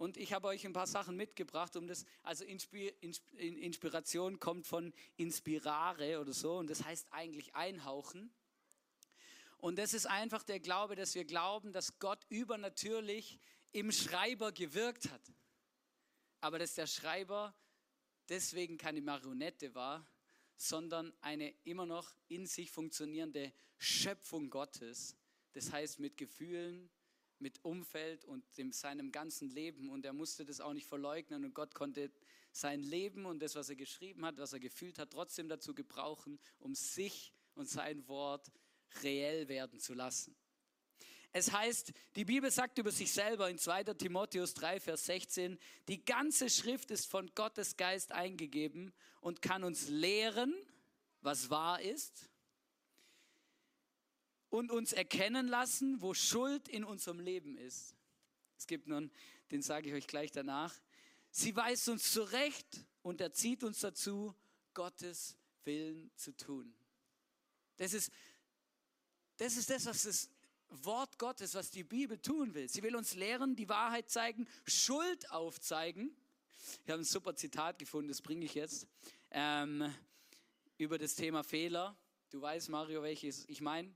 Und 0.01 0.17
ich 0.17 0.33
habe 0.33 0.49
euch 0.49 0.65
ein 0.65 0.73
paar 0.73 0.87
Sachen 0.87 1.15
mitgebracht, 1.15 1.77
um 1.77 1.87
das, 1.87 2.07
also 2.23 2.43
Inspiration 2.47 4.41
kommt 4.41 4.67
von 4.67 4.95
inspirare 5.19 6.19
oder 6.19 6.33
so, 6.33 6.57
und 6.57 6.71
das 6.71 6.85
heißt 6.85 7.09
eigentlich 7.11 7.55
einhauchen. 7.55 8.33
Und 9.59 9.79
das 9.79 9.93
ist 9.93 10.07
einfach 10.07 10.43
der 10.43 10.59
Glaube, 10.59 10.97
dass 10.97 11.15
wir 11.15 11.27
glauben, 11.27 11.75
dass 11.75 11.99
Gott 11.99 12.25
übernatürlich 12.31 13.39
im 13.73 13.93
Schreiber 13.93 14.53
gewirkt 14.53 15.11
hat. 15.11 15.21
Aber 16.41 16.59
dass 16.59 16.73
der 16.73 16.87
Schreiber 16.87 17.55
deswegen 18.31 18.79
keine 18.79 19.03
Marionette 19.03 19.75
war, 19.75 20.11
sondern 20.57 21.13
eine 21.21 21.51
immer 21.65 21.85
noch 21.85 22.11
in 22.29 22.47
sich 22.47 22.71
funktionierende 22.71 23.53
Schöpfung 23.77 24.49
Gottes. 24.49 25.15
Das 25.53 25.71
heißt 25.71 25.99
mit 25.99 26.17
Gefühlen, 26.17 26.89
mit 27.41 27.65
Umfeld 27.65 28.25
und 28.25 28.45
dem, 28.59 28.73
seinem 28.73 29.13
ganzen 29.13 29.49
Leben. 29.51 29.91
Und 29.91 30.05
er 30.05 30.13
musste 30.13 30.45
das 30.45 30.61
auch 30.61 30.73
nicht 30.73 30.87
verleugnen. 30.87 31.45
Und 31.45 31.55
Gott 31.55 31.75
konnte 31.75 32.11
sein 32.53 32.83
Leben 32.83 33.27
und 33.27 33.41
das, 33.41 33.55
was 33.55 33.69
er 33.69 33.77
geschrieben 33.77 34.25
hat, 34.25 34.39
was 34.39 34.53
er 34.53 34.61
gefühlt 34.61 34.99
hat, 34.99 35.11
trotzdem 35.11 35.49
dazu 35.49 35.75
gebrauchen, 35.75 36.39
um 36.59 36.75
sich 36.75 37.33
und 37.55 37.69
sein 37.69 38.07
Wort 38.09 38.51
reell 39.03 39.49
werden 39.49 39.79
zu 39.79 39.95
lassen. 39.95 40.37
Es 41.33 41.53
heißt, 41.53 41.93
die 42.17 42.25
Bibel 42.25 42.51
sagt 42.51 42.79
über 42.79 42.91
sich 42.91 43.13
selber 43.13 43.49
in 43.49 43.59
2. 43.59 43.85
Timotheus 43.95 44.53
3, 44.55 44.81
Vers 44.81 45.07
16, 45.07 45.59
die 45.87 46.05
ganze 46.05 46.51
Schrift 46.51 46.91
ist 46.91 47.07
von 47.07 47.31
Gottes 47.37 47.77
Geist 47.77 48.11
eingegeben 48.11 48.93
und 49.21 49.41
kann 49.41 49.63
uns 49.63 49.89
lehren, 49.89 50.53
was 51.21 51.51
wahr 51.51 51.81
ist 51.81 52.30
und 54.51 54.71
uns 54.71 54.93
erkennen 54.93 55.49
lassen, 55.49 56.01
wo 56.01 56.13
Schuld 56.15 56.69
in 56.69 56.85
unserem 56.85 57.21
Leben 57.21 57.57
ist. 57.57 57.97
Es 58.59 58.67
gibt 58.67 58.87
nun, 58.87 59.11
den 59.51 59.63
sage 59.63 59.89
ich 59.89 59.95
euch 59.95 60.07
gleich 60.07 60.31
danach. 60.31 60.75
Sie 61.31 61.55
weist 61.57 61.89
uns 61.89 62.13
zurecht 62.13 62.85
und 63.03 63.21
erzieht 63.21 63.65
uns 63.65 63.81
dazu, 63.81 64.35
Gottes 64.75 65.37
Willen 65.65 66.11
zu 66.17 66.37
tun. 66.37 66.75
Das 67.77 67.95
ist 67.95 68.13
das 69.41 69.57
ist 69.57 69.71
das, 69.71 69.87
was 69.87 70.03
das 70.03 70.29
Wort 70.69 71.19
Gottes, 71.19 71.55
was 71.55 71.71
die 71.71 71.83
Bibel 71.83 72.19
tun 72.19 72.53
will. 72.53 72.69
Sie 72.69 72.83
will 72.83 72.95
uns 72.95 73.15
lehren, 73.15 73.57
die 73.57 73.71
Wahrheit 73.71 74.11
zeigen, 74.11 74.47
Schuld 74.67 75.31
aufzeigen. 75.31 76.15
Ich 76.85 76.91
habe 76.91 77.01
ein 77.01 77.05
super 77.05 77.35
Zitat 77.35 77.79
gefunden, 77.79 78.09
das 78.09 78.21
bringe 78.21 78.45
ich 78.45 78.53
jetzt, 78.53 78.87
ähm, 79.31 79.95
über 80.77 80.99
das 80.99 81.15
Thema 81.15 81.43
Fehler. 81.43 81.97
Du 82.29 82.43
weißt, 82.43 82.69
Mario, 82.69 83.03
welches 83.03 83.49
ich 83.49 83.63
meine. 83.63 83.95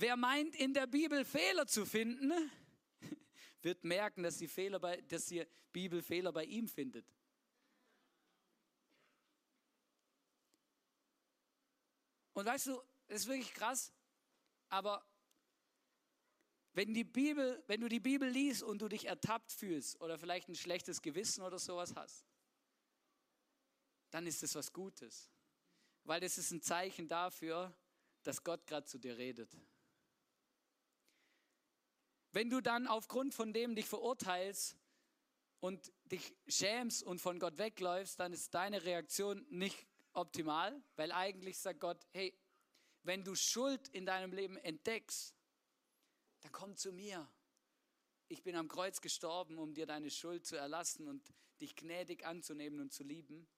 Wer 0.00 0.16
meint, 0.16 0.54
in 0.54 0.72
der 0.72 0.86
Bibel 0.86 1.24
Fehler 1.24 1.66
zu 1.66 1.84
finden, 1.84 2.32
wird 3.62 3.82
merken, 3.82 4.22
dass 4.22 4.36
die, 4.36 4.46
Fehler 4.46 4.78
bei, 4.78 5.00
dass 5.00 5.26
die 5.26 5.44
Bibel 5.72 6.02
Fehler 6.02 6.32
bei 6.32 6.44
ihm 6.44 6.68
findet. 6.68 7.04
Und 12.32 12.46
weißt 12.46 12.68
du, 12.68 12.80
das 13.08 13.22
ist 13.22 13.26
wirklich 13.26 13.52
krass. 13.52 13.92
Aber 14.68 15.04
wenn, 16.74 16.94
die 16.94 17.02
Bibel, 17.02 17.60
wenn 17.66 17.80
du 17.80 17.88
die 17.88 17.98
Bibel 17.98 18.28
liest 18.28 18.62
und 18.62 18.80
du 18.80 18.86
dich 18.86 19.06
ertappt 19.06 19.50
fühlst 19.50 20.00
oder 20.00 20.16
vielleicht 20.16 20.48
ein 20.48 20.54
schlechtes 20.54 21.02
Gewissen 21.02 21.42
oder 21.42 21.58
sowas 21.58 21.96
hast, 21.96 22.24
dann 24.12 24.28
ist 24.28 24.44
es 24.44 24.54
was 24.54 24.72
Gutes. 24.72 25.28
Weil 26.04 26.20
das 26.20 26.38
ist 26.38 26.52
ein 26.52 26.62
Zeichen 26.62 27.08
dafür, 27.08 27.76
dass 28.22 28.44
Gott 28.44 28.64
gerade 28.64 28.86
zu 28.86 28.98
dir 28.98 29.18
redet. 29.18 29.58
Wenn 32.32 32.50
du 32.50 32.60
dann 32.60 32.86
aufgrund 32.86 33.34
von 33.34 33.52
dem 33.52 33.74
dich 33.74 33.86
verurteilst 33.86 34.76
und 35.60 35.92
dich 36.04 36.34
schämst 36.46 37.02
und 37.02 37.20
von 37.20 37.38
Gott 37.38 37.58
wegläufst, 37.58 38.20
dann 38.20 38.32
ist 38.32 38.54
deine 38.54 38.84
Reaktion 38.84 39.46
nicht 39.50 39.86
optimal, 40.12 40.82
weil 40.96 41.12
eigentlich 41.12 41.58
sagt 41.58 41.80
Gott, 41.80 42.06
hey, 42.12 42.36
wenn 43.02 43.24
du 43.24 43.34
Schuld 43.34 43.88
in 43.88 44.04
deinem 44.04 44.32
Leben 44.32 44.56
entdeckst, 44.58 45.34
dann 46.40 46.52
komm 46.52 46.76
zu 46.76 46.92
mir. 46.92 47.30
Ich 48.28 48.42
bin 48.42 48.56
am 48.56 48.68
Kreuz 48.68 49.00
gestorben, 49.00 49.58
um 49.58 49.74
dir 49.74 49.86
deine 49.86 50.10
Schuld 50.10 50.44
zu 50.44 50.56
erlassen 50.56 51.08
und 51.08 51.32
dich 51.60 51.74
gnädig 51.76 52.26
anzunehmen 52.26 52.80
und 52.80 52.92
zu 52.92 53.02
lieben. 53.02 53.48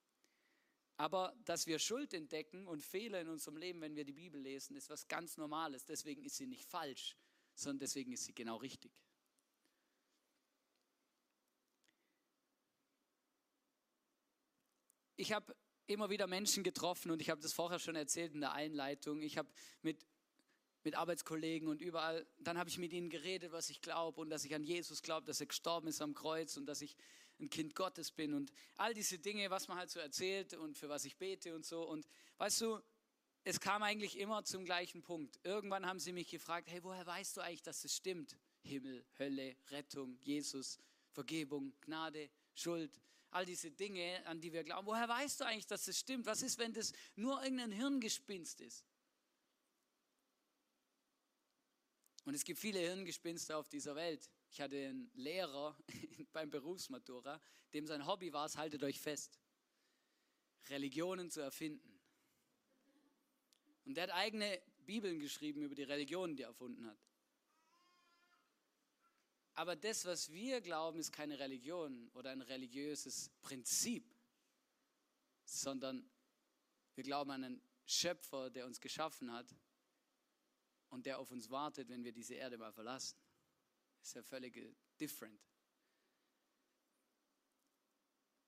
Aber 0.97 1.35
dass 1.45 1.67
wir 1.67 1.79
Schuld 1.79 2.15
entdecken 2.15 2.67
und 2.67 2.83
Fehler 2.83 3.21
in 3.21 3.29
unserem 3.29 3.57
Leben, 3.57 3.81
wenn 3.81 3.97
wir 3.97 4.05
die 4.05 4.13
Bibel 4.13 4.41
lesen, 4.41 4.77
ist 4.77 4.91
was 4.91 5.09
ganz 5.09 5.39
Normales. 5.39 5.85
Deswegen 5.87 6.23
ist 6.23 6.37
sie 6.37 6.47
nicht 6.47 6.69
falsch, 6.69 7.17
sondern 7.61 7.81
deswegen 7.81 8.13
ist 8.13 8.25
sie 8.25 8.35
genau 8.35 8.57
richtig. 8.57 8.93
Ich 15.17 15.33
habe 15.33 15.55
immer 15.87 16.09
wieder 16.09 16.27
Menschen 16.27 16.63
getroffen 16.63 17.11
und 17.11 17.21
ich 17.21 17.31
habe 17.31 17.41
das 17.41 17.53
vorher 17.53 17.79
schon 17.79 17.97
erzählt 17.97 18.33
in 18.33 18.41
der 18.41 18.53
Einleitung. 18.53 19.21
Ich 19.23 19.37
habe 19.37 19.49
mit, 19.83 20.07
mit 20.83 20.95
Arbeitskollegen 20.95 21.69
und 21.69 21.83
überall, 21.83 22.27
dann 22.39 22.57
habe 22.57 22.71
ich 22.71 22.79
mit 22.79 22.93
ihnen 22.93 23.11
geredet, 23.11 23.53
was 23.53 23.71
ich 23.71 23.83
glaube 23.83 24.21
und 24.21 24.31
dass 24.31 24.45
ich 24.45 24.55
an 24.55 24.63
Jesus 24.63 25.03
glaube, 25.03 25.27
dass 25.27 25.41
er 25.41 25.47
gestorben 25.47 25.89
ist 25.89 26.01
am 26.01 26.15
Kreuz 26.15 26.57
und 26.57 26.67
dass 26.67 26.81
ich 26.81 26.97
ein 27.41 27.51
Kind 27.51 27.75
Gottes 27.75 28.13
bin 28.13 28.35
und 28.35 28.53
all 28.77 28.95
diese 28.95 29.19
Dinge, 29.19 29.51
was 29.51 29.69
man 29.69 29.79
halt 29.79 29.91
so 29.91 29.99
erzählt 29.99 30.55
und 30.55 30.77
für 30.77 30.89
was 30.89 31.05
ich 31.05 31.17
bete 31.17 31.55
und 31.55 31.65
so. 31.65 31.83
Und 31.83 32.07
weißt 32.39 32.61
du, 32.61 32.81
es 33.45 33.61
kam 33.61 33.83
eigentlich 33.83 34.19
immer 34.19 34.45
zum 34.45 34.65
gleichen 34.65 35.03
Punkt. 35.03 35.39
Irgendwann 35.45 35.87
haben 35.87 35.99
sie 35.99 36.13
mich 36.13 36.29
gefragt, 36.29 36.69
hey, 36.71 36.83
woher 36.83 37.07
weißt 37.07 37.37
du 37.37 37.41
eigentlich, 37.41 37.63
dass 37.63 37.85
es 37.85 37.97
stimmt? 37.97 38.37
Himmel, 38.63 39.05
Hölle, 39.19 39.57
Rettung, 39.71 40.19
Jesus, 40.21 40.79
Vergebung, 41.13 41.73
Gnade, 41.81 42.31
Schuld 42.55 43.01
all 43.31 43.47
diese 43.47 43.71
Dinge, 43.71 44.25
an 44.27 44.41
die 44.41 44.53
wir 44.53 44.65
glauben. 44.65 44.87
Woher 44.87 45.09
weißt 45.09 45.41
du 45.41 45.45
eigentlich, 45.45 45.67
dass 45.67 45.85
das 45.85 45.99
stimmt? 45.99 46.27
Was 46.27 46.43
ist, 46.43 46.59
wenn 46.59 46.73
das 46.73 46.93
nur 47.15 47.43
irgendein 47.43 47.73
Hirngespinst 47.73 48.61
ist? 48.61 48.85
Und 52.25 52.35
es 52.35 52.45
gibt 52.45 52.59
viele 52.59 52.81
Hirngespinste 52.81 53.57
auf 53.57 53.69
dieser 53.69 53.95
Welt. 53.95 54.29
Ich 54.51 54.61
hatte 54.61 54.77
einen 54.77 55.11
Lehrer 55.15 55.77
beim 56.33 56.51
Berufsmatura, 56.51 57.41
dem 57.73 57.87
sein 57.87 58.07
Hobby 58.07 58.33
war 58.33 58.47
es, 58.47 58.57
haltet 58.57 58.83
euch 58.83 59.01
fest, 59.01 59.41
Religionen 60.69 61.31
zu 61.31 61.41
erfinden. 61.41 61.90
Und 63.91 63.97
der 63.97 64.05
hat 64.05 64.11
eigene 64.11 64.63
Bibeln 64.87 65.19
geschrieben 65.19 65.63
über 65.63 65.75
die 65.75 65.83
Religionen, 65.83 66.37
die 66.37 66.45
er 66.45 66.51
erfunden 66.51 66.87
hat. 66.87 66.97
Aber 69.55 69.75
das, 69.75 70.05
was 70.05 70.31
wir 70.31 70.61
glauben, 70.61 71.01
ist 71.01 71.11
keine 71.11 71.41
Religion 71.41 72.09
oder 72.15 72.31
ein 72.31 72.41
religiöses 72.41 73.31
Prinzip, 73.43 74.15
sondern 75.45 76.09
wir 76.95 77.03
glauben 77.03 77.33
an 77.33 77.43
einen 77.43 77.63
Schöpfer, 77.85 78.49
der 78.49 78.65
uns 78.65 78.81
geschaffen 78.81 79.33
hat 79.33 79.53
und 80.91 81.05
der 81.05 81.19
auf 81.19 81.33
uns 81.33 81.51
wartet, 81.51 81.89
wenn 81.89 82.05
wir 82.05 82.13
diese 82.13 82.35
Erde 82.35 82.59
mal 82.59 82.73
verlassen. 82.73 83.19
Ist 84.01 84.15
ja 84.15 84.23
völlig 84.23 84.73
different. 85.01 85.50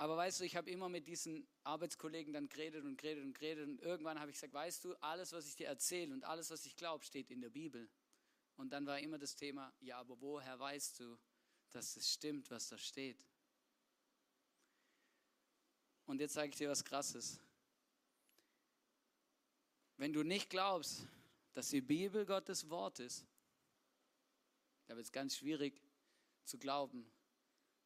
Aber 0.03 0.17
weißt 0.17 0.41
du, 0.41 0.45
ich 0.45 0.57
habe 0.57 0.69
immer 0.69 0.89
mit 0.89 1.07
diesen 1.07 1.47
Arbeitskollegen 1.63 2.33
dann 2.33 2.49
geredet 2.49 2.85
und 2.85 2.97
geredet 2.97 3.23
und 3.23 3.39
geredet 3.39 3.69
und 3.69 3.81
irgendwann 3.83 4.19
habe 4.19 4.33
ich 4.33 4.35
gesagt, 4.35 4.53
weißt 4.53 4.85
du, 4.85 4.97
alles, 4.97 5.33
was 5.33 5.47
ich 5.47 5.55
dir 5.55 5.69
erzähle 5.69 6.13
und 6.13 6.25
alles, 6.25 6.51
was 6.51 6.67
ich 6.67 6.75
glaube, 6.75 7.05
steht 7.05 7.31
in 7.31 7.41
der 7.41 7.51
Bibel. 7.51 7.89
Und 8.57 8.73
dann 8.73 8.85
war 8.85 8.99
immer 8.99 9.17
das 9.17 9.37
Thema, 9.37 9.73
ja, 9.79 9.99
aber 9.99 10.21
woher 10.21 10.59
weißt 10.59 10.99
du, 10.99 11.17
dass 11.71 11.95
es 11.95 12.13
stimmt, 12.13 12.51
was 12.51 12.67
da 12.67 12.79
steht? 12.79 13.25
Und 16.07 16.21
jetzt 16.21 16.35
sage 16.35 16.49
ich 16.49 16.57
dir 16.57 16.69
was 16.69 16.85
Krasses. 16.85 17.39
Wenn 19.99 20.13
du 20.13 20.25
nicht 20.25 20.51
glaubst, 20.51 21.07
dass 21.53 21.69
die 21.69 21.81
Bibel 21.81 22.27
Gottes 22.27 22.69
Wort 22.69 22.99
ist, 22.99 23.25
dann 24.87 24.97
wird 24.97 25.07
es 25.07 25.13
ganz 25.13 25.37
schwierig 25.37 25.81
zu 26.45 26.59
glauben, 26.59 27.09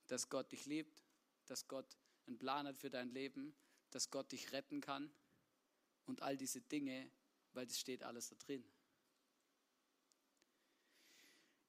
dass 0.07 0.31
Gott 0.31 0.51
dich 0.51 0.65
liebt, 0.65 1.05
dass 1.45 1.69
Gott 1.69 1.95
einen 2.27 2.39
Plan 2.39 2.67
hat 2.67 2.79
für 2.79 2.91
dein 2.91 3.11
Leben, 3.11 3.55
dass 3.91 4.11
Gott 4.11 4.33
dich 4.33 4.53
retten 4.53 4.81
kann 4.81 5.11
und 6.07 6.23
all 6.23 6.37
diese 6.37 6.61
Dinge, 6.61 7.11
weil 7.53 7.67
das 7.67 7.79
steht 7.79 8.03
alles 8.03 8.29
da 8.29 8.37
drin. 8.37 8.65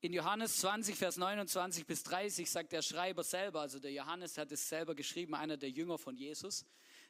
In 0.02 0.14
Johannes 0.14 0.58
20, 0.58 0.96
Vers 0.96 1.18
29 1.18 1.86
bis 1.86 2.04
30 2.04 2.50
sagt 2.50 2.72
der 2.72 2.84
Schreiber 2.84 3.24
selber, 3.24 3.62
also 3.62 3.80
der 3.80 3.92
Johannes 3.92 4.38
hat 4.38 4.52
es 4.52 4.70
selber 4.70 4.94
geschrieben, 4.94 5.34
einer 5.34 5.58
der 5.58 5.72
Jünger 5.72 5.98
von 5.98 6.16
Jesus, 6.16 6.66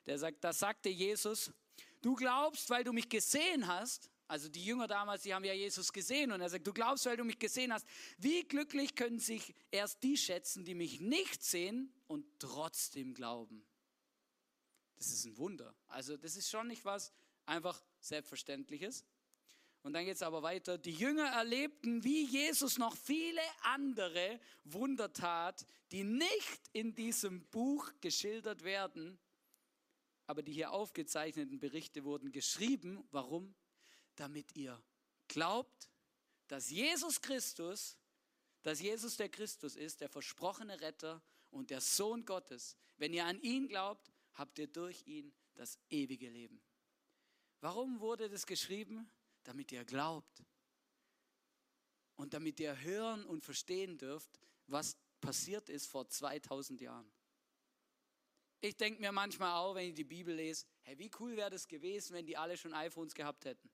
der 0.05 0.17
sagt, 0.17 0.43
da 0.43 0.53
sagte 0.53 0.87
Jesus, 0.87 1.51
du 2.01 2.15
glaubst, 2.15 2.69
weil 2.69 2.85
du 2.85 2.93
mich 2.93 3.09
gesehen 3.09 3.67
hast, 3.67 4.09
also 4.29 4.47
die 4.47 4.63
Jünger 4.63 4.87
damals, 4.87 5.23
die 5.23 5.33
haben 5.33 5.43
ja 5.43 5.53
Jesus 5.53 5.91
gesehen 5.91 6.31
und 6.31 6.39
er 6.39 6.49
sagt, 6.49 6.65
du 6.65 6.73
glaubst, 6.73 7.05
weil 7.05 7.17
du 7.17 7.25
mich 7.25 7.39
gesehen 7.39 7.73
hast, 7.73 7.85
wie 8.17 8.43
glücklich 8.43 8.95
können 8.95 9.19
sich 9.19 9.53
erst 9.69 10.01
die 10.03 10.17
schätzen, 10.17 10.63
die 10.63 10.75
mich 10.75 11.01
nicht 11.01 11.43
sehen 11.43 11.93
und 12.07 12.25
trotzdem 12.39 13.13
glauben. 13.13 13.65
Das 14.95 15.07
ist 15.07 15.25
ein 15.25 15.37
Wunder. 15.37 15.75
Also 15.87 16.17
das 16.17 16.35
ist 16.35 16.49
schon 16.49 16.67
nicht 16.67 16.83
was 16.83 17.13
einfach 17.45 17.81
Selbstverständliches. 17.99 19.05
Und 19.83 19.93
dann 19.93 20.05
geht 20.05 20.15
es 20.15 20.21
aber 20.21 20.43
weiter. 20.43 20.77
Die 20.77 20.91
Jünger 20.91 21.27
erlebten, 21.27 22.03
wie 22.03 22.25
Jesus 22.25 22.77
noch 22.77 22.97
viele 22.97 23.41
andere 23.61 24.39
Wunder 24.63 25.13
tat, 25.13 25.65
die 25.91 26.03
nicht 26.03 26.69
in 26.73 26.93
diesem 26.93 27.45
Buch 27.47 27.91
geschildert 28.01 28.63
werden, 28.63 29.17
aber 30.25 30.41
die 30.41 30.51
hier 30.51 30.71
aufgezeichneten 30.71 31.59
Berichte 31.59 32.03
wurden 32.03 32.31
geschrieben. 32.31 33.07
Warum? 33.11 33.55
Damit 34.15 34.55
ihr 34.57 34.81
glaubt, 35.29 35.89
dass 36.47 36.69
Jesus 36.69 37.21
Christus, 37.21 37.97
dass 38.63 38.81
Jesus 38.81 39.15
der 39.15 39.29
Christus 39.29 39.75
ist, 39.75 40.01
der 40.01 40.09
versprochene 40.09 40.81
Retter 40.81 41.21
und 41.51 41.69
der 41.69 41.81
Sohn 41.81 42.25
Gottes. 42.25 42.75
Wenn 42.97 43.13
ihr 43.13 43.25
an 43.25 43.39
ihn 43.41 43.67
glaubt, 43.67 44.11
habt 44.33 44.59
ihr 44.59 44.67
durch 44.67 45.05
ihn 45.05 45.33
das 45.55 45.79
ewige 45.89 46.29
Leben. 46.29 46.61
Warum 47.61 47.99
wurde 47.99 48.29
das 48.29 48.45
geschrieben? 48.45 49.09
Damit 49.43 49.71
ihr 49.71 49.85
glaubt. 49.85 50.43
Und 52.15 52.33
damit 52.33 52.59
ihr 52.59 52.79
hören 52.81 53.25
und 53.25 53.43
verstehen 53.43 53.97
dürft, 53.97 54.39
was 54.67 54.97
passiert 55.21 55.69
ist 55.69 55.87
vor 55.87 56.07
2000 56.07 56.81
Jahren. 56.81 57.11
Ich 58.59 58.75
denke 58.75 59.01
mir 59.01 59.11
manchmal 59.11 59.53
auch, 59.53 59.75
wenn 59.75 59.89
ich 59.89 59.93
die 59.93 60.03
Bibel 60.03 60.35
lese, 60.35 60.65
hey, 60.81 60.97
wie 60.97 61.11
cool 61.19 61.35
wäre 61.37 61.51
das 61.51 61.67
gewesen, 61.67 62.13
wenn 62.13 62.25
die 62.25 62.37
alle 62.37 62.57
schon 62.57 62.73
iPhones 62.73 63.13
gehabt 63.13 63.45
hätten. 63.45 63.69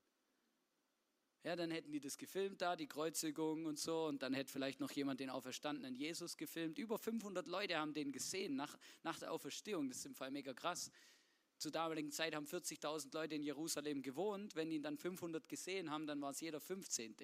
Ja, 1.44 1.58
dann 1.58 1.72
hätten 1.72 1.92
die 1.92 2.00
das 2.00 2.18
gefilmt 2.18 2.62
da, 2.62 2.78
die 2.78 2.88
Kreuzigung 2.88 3.66
und 3.66 3.78
so, 3.78 4.06
und 4.06 4.24
dann 4.24 4.34
hätte 4.34 4.52
vielleicht 4.52 4.80
noch 4.80 4.92
jemand 4.92 5.20
den 5.20 5.30
auferstandenen 5.30 5.94
Jesus 5.94 6.38
gefilmt. 6.38 6.78
Über 6.78 6.98
500 6.98 7.48
Leute 7.48 7.78
haben 7.78 7.94
den 7.94 8.14
gesehen 8.14 8.56
nach, 8.56 8.78
nach 9.04 9.20
der 9.20 9.32
Auferstehung. 9.32 9.90
Das 9.90 9.98
ist 9.98 10.06
im 10.06 10.16
Fall 10.16 10.32
mega 10.32 10.54
krass. 10.54 10.90
Zur 11.58 11.72
damaligen 11.72 12.12
Zeit 12.12 12.34
haben 12.34 12.46
40.000 12.46 13.14
Leute 13.14 13.36
in 13.36 13.44
Jerusalem 13.44 14.02
gewohnt. 14.02 14.56
Wenn 14.56 14.72
ihn 14.72 14.84
dann 14.84 14.98
500 14.98 15.48
gesehen 15.50 15.92
haben, 15.92 16.08
dann 16.08 16.22
war 16.22 16.32
es 16.32 16.40
jeder 16.40 16.62
15. 16.62 17.16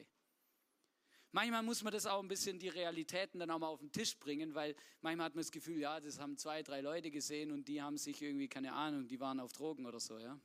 Manchmal 1.31 1.63
muss 1.63 1.83
man 1.83 1.93
das 1.93 2.05
auch 2.05 2.21
ein 2.21 2.27
bisschen 2.27 2.59
die 2.59 2.69
Realitäten 2.69 3.39
dann 3.39 3.51
auch 3.51 3.59
mal 3.59 3.67
auf 3.67 3.79
den 3.79 3.91
Tisch 3.91 4.17
bringen, 4.17 4.55
weil 4.55 4.75
manchmal 5.01 5.27
hat 5.27 5.35
man 5.35 5.43
das 5.43 5.51
Gefühl, 5.51 5.79
ja, 5.79 5.99
das 5.99 6.19
haben 6.19 6.37
zwei, 6.37 6.63
drei 6.63 6.81
Leute 6.81 7.11
gesehen 7.11 7.51
und 7.51 7.67
die 7.67 7.81
haben 7.81 7.97
sich 7.97 8.21
irgendwie, 8.21 8.47
keine 8.47 8.73
Ahnung, 8.73 9.07
die 9.07 9.19
waren 9.19 9.39
auf 9.39 9.53
Drogen 9.53 9.85
oder 9.85 9.99
so, 9.99 10.17
ja. 10.17 10.39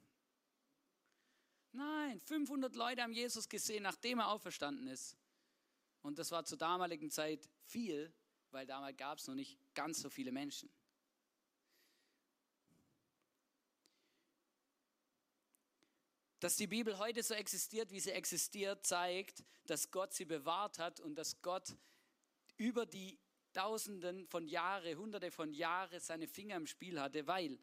Nein, 1.75 2.21
500 2.21 2.77
Leute 2.77 3.03
haben 3.03 3.13
Jesus 3.13 3.49
gesehen, 3.49 3.83
nachdem 3.83 4.21
er 4.21 4.29
auferstanden 4.29 4.87
ist. 4.87 5.17
Und 6.03 6.21
das 6.21 6.31
war 6.31 6.45
zur 6.45 6.57
damaligen 6.57 7.11
Zeit 7.11 7.49
viel, 7.65 8.15
weil 8.53 8.65
damals 8.65 8.97
gab 8.97 9.19
es 9.19 9.27
noch 9.27 9.35
nicht 9.35 9.59
ganz 9.75 10.01
so 10.01 10.09
viele 10.09 10.31
Menschen. 10.31 10.71
Dass 16.39 16.55
die 16.57 16.69
Bibel 16.69 16.97
heute 16.99 17.25
so 17.25 17.35
existiert, 17.35 17.91
wie 17.91 17.99
sie 17.99 18.13
existiert, 18.13 18.87
zeigt, 18.87 19.43
dass 19.65 19.91
Gott 19.91 20.15
sie 20.15 20.27
bewahrt 20.27 20.79
hat 20.79 21.01
und 21.01 21.17
dass 21.17 21.43
Gott 21.43 21.77
über 22.57 22.87
die 22.87 23.19
Tausenden 23.53 24.29
von 24.29 24.47
Jahren, 24.47 24.97
Hunderte 24.97 25.33
von 25.33 25.53
Jahren 25.53 25.99
seine 25.99 26.29
Finger 26.29 26.55
im 26.55 26.69
Spiel 26.69 27.01
hatte, 27.01 27.27
weil 27.27 27.59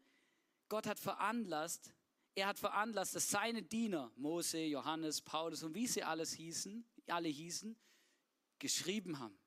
Gott 0.68 0.86
hat 0.86 1.00
veranlasst, 1.00 1.94
er 2.36 2.48
hat 2.48 2.60
veranlasst, 2.60 3.16
dass 3.16 3.30
seine 3.30 3.62
Diener, 3.62 4.12
Mose, 4.16 4.60
Johannes, 4.60 5.22
Paulus 5.22 5.64
und 5.64 5.76
wie 5.76 5.88
sie 5.88 6.04
alles 6.04 6.34
hießen, 6.34 6.86
alle 7.08 7.28
hießen, 7.28 7.76
geschrieben 8.60 9.20
haben. 9.20 9.38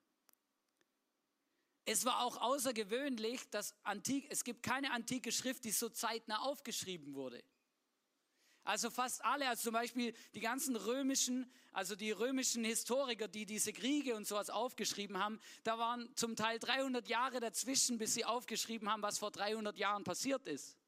Es 1.87 2.05
war 2.05 2.23
auch 2.23 2.39
außergewöhnlich, 2.39 3.49
dass 3.51 3.75
antik, 3.83 4.27
es 4.31 4.45
gibt 4.45 4.63
keine 4.63 4.91
antike 4.93 5.33
Schrift, 5.33 5.65
die 5.65 5.71
so 5.71 5.89
zeitnah 5.89 6.41
aufgeschrieben 6.41 7.15
wurde. 7.15 7.43
Also 8.65 8.89
fast 8.89 9.23
alle, 9.23 9.47
also 9.47 9.65
zum 9.65 9.75
Beispiel 9.75 10.15
die 10.35 10.41
ganzen 10.41 10.75
römischen, 10.77 11.53
also 11.73 11.95
die 11.95 12.11
römischen 12.13 12.65
Historiker, 12.65 13.29
die 13.29 13.45
diese 13.45 13.75
Kriege 13.75 14.17
und 14.17 14.27
sowas 14.27 14.49
aufgeschrieben 14.49 15.19
haben, 15.19 15.39
da 15.65 15.79
waren 15.79 16.11
zum 16.17 16.35
Teil 16.35 16.59
300 16.59 17.07
Jahre 17.07 17.41
dazwischen, 17.41 17.99
bis 17.99 18.15
sie 18.15 18.25
aufgeschrieben 18.25 18.91
haben, 18.91 19.03
was 19.03 19.19
vor 19.19 19.31
300 19.31 19.77
Jahren 19.77 20.05
passiert 20.05 20.47
ist. 20.47 20.79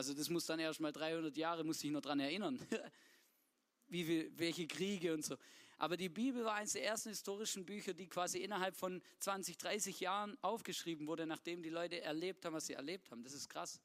Also 0.00 0.14
das 0.14 0.30
muss 0.30 0.46
dann 0.46 0.58
erst 0.58 0.80
mal 0.80 0.92
300 0.92 1.36
Jahre, 1.36 1.62
muss 1.62 1.84
ich 1.84 1.90
noch 1.90 2.00
dran 2.00 2.20
erinnern, 2.20 2.58
wie 3.88 4.32
welche 4.38 4.66
Kriege 4.66 5.12
und 5.12 5.22
so. 5.22 5.36
Aber 5.76 5.98
die 5.98 6.08
Bibel 6.08 6.42
war 6.42 6.54
eines 6.54 6.72
der 6.72 6.86
ersten 6.86 7.10
historischen 7.10 7.66
Bücher, 7.66 7.92
die 7.92 8.08
quasi 8.08 8.38
innerhalb 8.38 8.74
von 8.74 9.02
20, 9.18 9.58
30 9.58 10.00
Jahren 10.00 10.38
aufgeschrieben 10.40 11.06
wurde, 11.06 11.26
nachdem 11.26 11.62
die 11.62 11.68
Leute 11.68 12.00
erlebt 12.00 12.46
haben, 12.46 12.54
was 12.54 12.64
sie 12.64 12.72
erlebt 12.72 13.10
haben. 13.10 13.22
Das 13.22 13.34
ist 13.34 13.50
krass. 13.50 13.78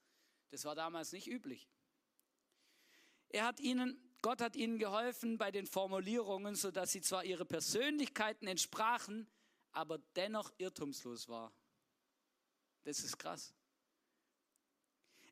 Das 0.51 0.63
war 0.63 0.73
damals 0.73 1.12
nicht 1.12 1.28
üblich. 1.28 1.67
Er 3.28 3.45
hat 3.45 3.60
ihnen, 3.60 3.99
Gott 4.21 4.39
hat 4.39 4.56
ihnen 4.56 4.80
geholfen 4.80 5.38
bei 5.38 5.51
den 5.51 5.67
Formulierungen, 5.67 6.56
sodass 6.56 6.93
sie 6.93 7.01
zwar 7.01 7.25
ihre 7.25 7.43
Persönlichkeiten 7.43 8.47
entsprachen, 8.47 9.28
aber 9.73 9.97
dennoch 10.15 10.49
irrtumslos 10.60 11.28
war. 11.28 11.51
Das 12.86 12.99
ist 12.99 13.17
krass. 13.17 13.54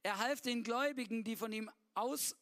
Er 0.03 0.17
half 0.19 0.41
den 0.41 0.63
Gläubigen, 0.63 1.23
die 1.23 1.35
von 1.35 1.51
ihm 1.51 1.69
aus 1.93 2.35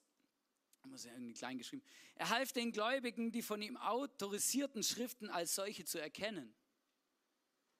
muss 0.91 1.05
ja 1.05 1.13
irgendwie 1.13 1.33
klein 1.33 1.57
geschrieben. 1.57 1.83
Er 2.15 2.29
half 2.29 2.51
den 2.51 2.71
Gläubigen, 2.71 3.31
die 3.31 3.41
von 3.41 3.61
ihm 3.61 3.77
autorisierten 3.77 4.83
Schriften 4.83 5.29
als 5.29 5.55
solche 5.55 5.85
zu 5.85 5.99
erkennen. 5.99 6.53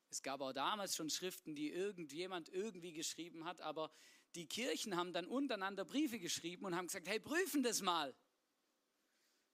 Es 0.09 0.21
gab 0.21 0.41
auch 0.41 0.53
damals 0.53 0.95
schon 0.95 1.09
Schriften, 1.09 1.55
die 1.55 1.71
irgendjemand 1.71 2.49
irgendwie 2.49 2.93
geschrieben 2.93 3.45
hat, 3.45 3.61
aber 3.61 3.91
die 4.35 4.47
Kirchen 4.47 4.95
haben 4.95 5.13
dann 5.13 5.25
untereinander 5.25 5.85
Briefe 5.85 6.19
geschrieben 6.19 6.65
und 6.65 6.75
haben 6.75 6.87
gesagt, 6.87 7.07
hey, 7.07 7.19
prüfen 7.19 7.63
das 7.63 7.81
mal. 7.81 8.13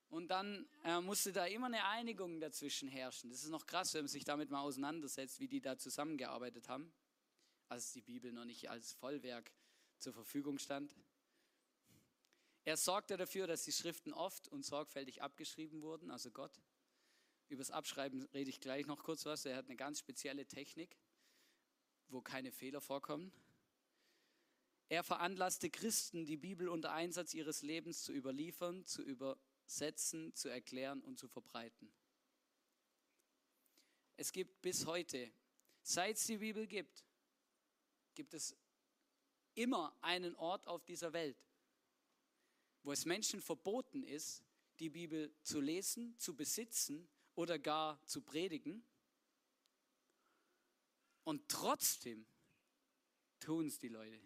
Und 0.09 0.29
dann 0.29 0.67
äh, 0.83 1.01
musste 1.01 1.33
da 1.33 1.45
immer 1.45 1.67
eine 1.67 1.83
Einigung 1.85 2.39
dazwischen 2.39 2.87
herrschen. 2.87 3.29
Das 3.29 3.43
ist 3.43 3.49
noch 3.49 3.65
krass, 3.65 3.93
wenn 3.93 4.01
man 4.01 4.07
sich 4.07 4.23
damit 4.23 4.49
mal 4.49 4.61
auseinandersetzt, 4.61 5.39
wie 5.39 5.47
die 5.47 5.61
da 5.61 5.77
zusammengearbeitet 5.77 6.69
haben, 6.69 6.93
als 7.67 7.91
die 7.91 8.01
Bibel 8.01 8.31
noch 8.31 8.45
nicht 8.45 8.69
als 8.69 8.93
Vollwerk 8.93 9.51
zur 9.99 10.13
Verfügung 10.13 10.59
stand. 10.59 10.95
Er 12.63 12.75
sorgte 12.75 13.15
dafür, 13.15 13.47
dass 13.47 13.63
die 13.63 13.71
Schriften 13.71 14.13
oft 14.13 14.49
und 14.49 14.65
sorgfältig 14.65 15.21
abgeschrieben 15.21 15.81
wurden, 15.81 16.11
also 16.11 16.31
Gott. 16.31 16.61
Über 17.49 17.59
das 17.59 17.71
Abschreiben 17.71 18.23
rede 18.33 18.49
ich 18.49 18.59
gleich 18.59 18.87
noch 18.87 19.03
kurz 19.03 19.25
was. 19.25 19.45
Er 19.45 19.55
hat 19.55 19.67
eine 19.67 19.77
ganz 19.77 19.99
spezielle 19.99 20.45
Technik, 20.45 20.97
wo 22.09 22.21
keine 22.21 22.51
Fehler 22.51 22.81
vorkommen. 22.81 23.31
Er 24.89 25.03
veranlasste 25.03 25.69
Christen, 25.69 26.25
die 26.25 26.37
Bibel 26.37 26.69
unter 26.69 26.91
Einsatz 26.91 27.33
ihres 27.33 27.61
Lebens 27.61 28.03
zu 28.03 28.13
überliefern, 28.13 28.85
zu 28.85 29.01
übersetzen, 29.01 30.33
zu 30.33 30.49
erklären 30.49 31.01
und 31.01 31.19
zu 31.19 31.27
verbreiten. 31.27 31.91
Es 34.15 34.31
gibt 34.31 34.61
bis 34.61 34.85
heute, 34.85 35.31
seit 35.83 36.17
es 36.17 36.25
die 36.25 36.37
Bibel 36.37 36.67
gibt, 36.67 37.05
gibt 38.15 38.33
es 38.33 38.55
immer 39.57 39.95
einen 40.01 40.35
Ort 40.35 40.67
auf 40.67 40.85
dieser 40.85 41.13
Welt, 41.13 41.37
wo 42.83 42.91
es 42.91 43.05
Menschen 43.05 43.41
verboten 43.41 44.03
ist, 44.03 44.43
die 44.79 44.89
Bibel 44.89 45.33
zu 45.41 45.59
lesen, 45.59 46.17
zu 46.19 46.35
besitzen 46.35 47.09
oder 47.33 47.57
gar 47.57 48.01
zu 48.05 48.21
predigen. 48.21 48.85
Und 51.23 51.49
trotzdem 51.49 52.25
tun 53.39 53.67
es 53.67 53.79
die 53.79 53.89
Leute, 53.89 54.21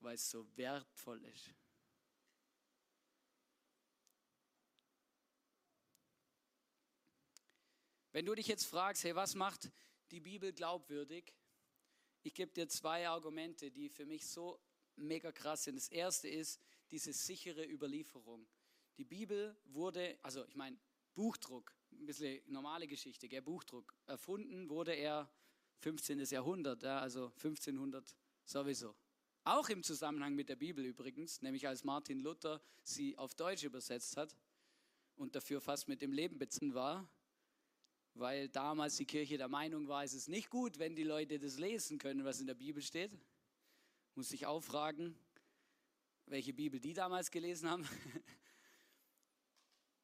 weil 0.00 0.14
es 0.14 0.30
so 0.30 0.46
wertvoll 0.56 1.24
ist. 1.24 1.54
Wenn 8.12 8.26
du 8.26 8.34
dich 8.34 8.46
jetzt 8.46 8.66
fragst, 8.66 9.02
hey, 9.02 9.16
was 9.16 9.34
macht 9.34 9.72
die 10.12 10.20
Bibel 10.20 10.52
glaubwürdig? 10.52 11.34
Ich 12.34 12.38
gebe 12.38 12.50
dir 12.50 12.68
zwei 12.68 13.06
Argumente, 13.08 13.70
die 13.70 13.88
für 13.88 14.06
mich 14.06 14.26
so 14.26 14.58
mega 14.96 15.30
krass 15.30 15.62
sind. 15.62 15.76
Das 15.76 15.86
erste 15.86 16.26
ist 16.26 16.60
diese 16.90 17.12
sichere 17.12 17.64
Überlieferung. 17.64 18.48
Die 18.98 19.04
Bibel 19.04 19.56
wurde, 19.66 20.18
also 20.20 20.44
ich 20.44 20.56
meine, 20.56 20.76
Buchdruck, 21.14 21.72
ein 21.92 22.06
bisschen 22.06 22.42
normale 22.50 22.88
Geschichte, 22.88 23.28
gell? 23.28 23.40
Buchdruck. 23.40 23.94
Erfunden 24.06 24.68
wurde 24.68 24.94
er 24.94 25.30
15. 25.76 26.24
Jahrhundert, 26.24 26.82
ja, 26.82 26.98
also 26.98 27.26
1500 27.36 28.16
sowieso. 28.44 28.96
Auch 29.44 29.68
im 29.68 29.84
Zusammenhang 29.84 30.34
mit 30.34 30.48
der 30.48 30.56
Bibel 30.56 30.84
übrigens, 30.84 31.40
nämlich 31.40 31.68
als 31.68 31.84
Martin 31.84 32.18
Luther 32.18 32.60
sie 32.82 33.16
auf 33.16 33.36
Deutsch 33.36 33.62
übersetzt 33.62 34.16
hat 34.16 34.36
und 35.14 35.36
dafür 35.36 35.60
fast 35.60 35.86
mit 35.86 36.02
dem 36.02 36.12
Leben 36.12 36.36
bezogen 36.40 36.74
war, 36.74 37.08
weil 38.14 38.48
damals 38.48 38.96
die 38.96 39.06
Kirche 39.06 39.36
der 39.36 39.48
Meinung 39.48 39.88
war, 39.88 40.04
es 40.04 40.14
ist 40.14 40.28
nicht 40.28 40.48
gut, 40.48 40.78
wenn 40.78 40.94
die 40.94 41.02
Leute 41.02 41.38
das 41.38 41.58
lesen 41.58 41.98
können, 41.98 42.24
was 42.24 42.40
in 42.40 42.46
der 42.46 42.54
Bibel 42.54 42.80
steht. 42.80 43.12
Muss 44.14 44.32
ich 44.32 44.46
auch 44.46 44.60
fragen, 44.60 45.18
welche 46.26 46.54
Bibel 46.54 46.78
die 46.78 46.94
damals 46.94 47.30
gelesen 47.30 47.68
haben. 47.68 47.84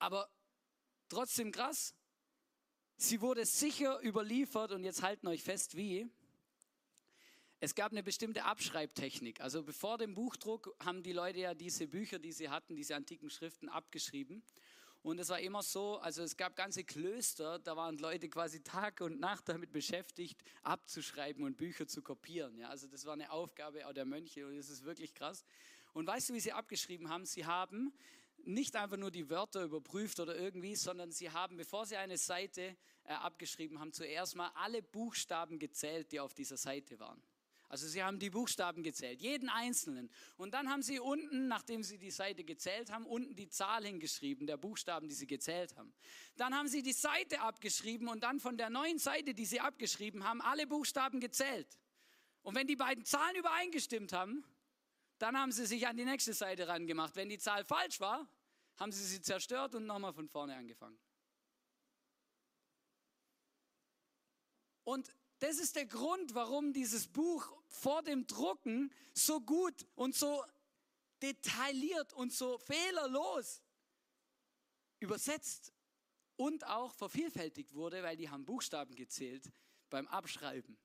Aber 0.01 0.29
trotzdem 1.09 1.53
krass, 1.53 1.95
sie 2.97 3.21
wurde 3.21 3.47
sicher 3.47 4.03
überliefert 4.03 4.73
und 4.73 4.83
jetzt 4.83 5.03
halten 5.03 5.29
euch 5.29 5.43
fest, 5.43 5.77
wie. 5.77 6.11
Es 7.61 7.75
gab 7.75 7.93
eine 7.93 8.03
bestimmte 8.03 8.45
Abschreibtechnik. 8.45 9.41
Also 9.41 9.63
bevor 9.63 9.99
dem 9.99 10.15
Buchdruck 10.15 10.75
haben 10.81 11.03
die 11.03 11.13
Leute 11.13 11.41
ja 11.41 11.55
diese 11.55 11.87
Bücher, 11.87 12.19
die 12.19 12.33
sie 12.33 12.49
hatten, 12.49 12.75
diese 12.75 12.97
antiken 12.97 13.29
Schriften 13.29 13.69
abgeschrieben. 13.69 14.43
Und 15.03 15.19
es 15.19 15.31
war 15.31 15.41
immer 15.41 15.63
so, 15.63 15.99
also 15.99 16.23
es 16.23 16.37
gab 16.37 16.55
ganze 16.57 16.85
Klöster, 16.85 17.59
da 17.59 17.75
waren 17.75 17.97
Leute 17.97 18.29
quasi 18.29 18.63
Tag 18.63 19.01
und 19.01 19.19
Nacht 19.19 19.49
damit 19.49 19.73
beschäftigt, 19.73 20.43
abzuschreiben 20.63 21.43
und 21.45 21.57
Bücher 21.57 21.87
zu 21.87 22.03
kopieren. 22.03 22.59
Ja, 22.59 22.69
also 22.69 22.87
das 22.87 23.07
war 23.07 23.15
eine 23.15 23.31
Aufgabe 23.31 23.87
auch 23.87 23.95
der 23.95 24.05
Mönche 24.05 24.47
und 24.47 24.57
das 24.57 24.69
ist 24.69 24.85
wirklich 24.85 25.15
krass. 25.15 25.45
Und 25.95 26.07
weißt 26.07 26.29
du, 26.29 26.35
wie 26.35 26.41
sie 26.41 26.53
abgeschrieben 26.53 27.09
haben? 27.09 27.25
Sie 27.25 27.47
haben 27.47 27.95
nicht 28.45 28.77
einfach 28.77 28.99
nur 28.99 29.11
die 29.11 29.29
Wörter 29.31 29.65
überprüft 29.65 30.21
oder 30.21 30.37
irgendwie, 30.37 30.77
sondern 30.77 31.11
sie 31.13 31.31
haben, 31.31 31.57
bevor 31.57 31.87
sie 31.87 31.97
eine 31.97 32.19
Seite 32.19 32.77
äh, 33.05 33.13
abgeschrieben 33.13 33.81
haben, 33.81 33.93
zuerst 33.93 34.37
mal 34.37 34.51
alle 34.55 34.83
Buchstaben 34.83 35.59
gezählt, 35.59 36.13
die 36.13 36.21
auf 36.21 36.35
dieser 36.35 36.57
Seite 36.57 36.99
waren. 37.01 37.23
Also 37.71 37.87
sie 37.87 38.03
haben 38.03 38.19
die 38.19 38.31
Buchstaben 38.31 38.83
gezählt, 38.83 39.23
jeden 39.23 39.49
einzelnen. 39.49 40.11
Und 40.37 40.55
dann 40.55 40.69
haben 40.69 40.83
sie 40.83 40.99
unten, 40.99 41.47
nachdem 41.47 41.85
sie 41.85 41.99
die 41.99 42.11
Seite 42.11 42.43
gezählt 42.43 42.91
haben, 42.91 43.07
unten 43.07 43.37
die 43.37 43.49
Zahl 43.49 43.85
hingeschrieben, 43.85 44.49
der 44.49 44.57
Buchstaben, 44.57 45.09
die 45.09 45.15
sie 45.15 45.29
gezählt 45.29 45.77
haben. 45.77 45.95
Dann 46.35 46.53
haben 46.53 46.67
sie 46.67 46.83
die 46.83 46.93
Seite 46.93 47.41
abgeschrieben 47.41 48.09
und 48.09 48.25
dann 48.25 48.41
von 48.41 48.57
der 48.57 48.71
neuen 48.71 48.99
Seite, 48.99 49.35
die 49.35 49.45
sie 49.45 49.61
abgeschrieben 49.61 50.25
haben, 50.25 50.41
alle 50.41 50.67
Buchstaben 50.67 51.21
gezählt. 51.21 51.79
Und 52.43 52.57
wenn 52.57 52.67
die 52.67 52.75
beiden 52.75 53.05
Zahlen 53.05 53.37
übereingestimmt 53.37 54.13
haben, 54.13 54.45
dann 55.19 55.39
haben 55.39 55.53
sie 55.53 55.65
sich 55.65 55.87
an 55.87 55.97
die 55.97 56.05
nächste 56.05 56.35
Seite 56.35 56.67
rangemacht. 56.67 57.15
Wenn 57.15 57.29
die 57.29 57.39
Zahl 57.39 57.65
falsch 57.65 58.01
war, 58.01 58.29
haben 58.79 58.91
sie 58.91 59.05
sie 59.05 59.23
zerstört 59.23 59.77
und 59.77 59.87
nochmal 59.87 60.13
von 60.13 60.29
vorne 60.29 60.57
angefangen. 60.57 60.99
Und 64.83 65.15
das 65.41 65.59
ist 65.59 65.77
der 65.77 65.87
Grund, 65.87 66.35
warum 66.35 66.73
dieses 66.73 67.09
Buch 67.09 67.51
vor 67.67 68.03
dem 68.03 68.27
Drucken 68.27 68.93
so 69.15 69.41
gut 69.41 69.87
und 69.95 70.15
so 70.15 70.45
detailliert 71.23 72.13
und 72.13 72.33
so 72.33 72.59
fehlerlos 72.59 73.63
übersetzt 75.01 75.73
und 76.37 76.67
auch 76.67 76.93
vervielfältigt 76.95 77.75
wurde, 77.75 78.03
weil 78.03 78.17
die 78.17 78.31
haben 78.31 78.45
Buchstaben 78.45 78.95
gezählt 78.95 79.51
beim 79.89 80.07
Abschreiben. 80.09 80.79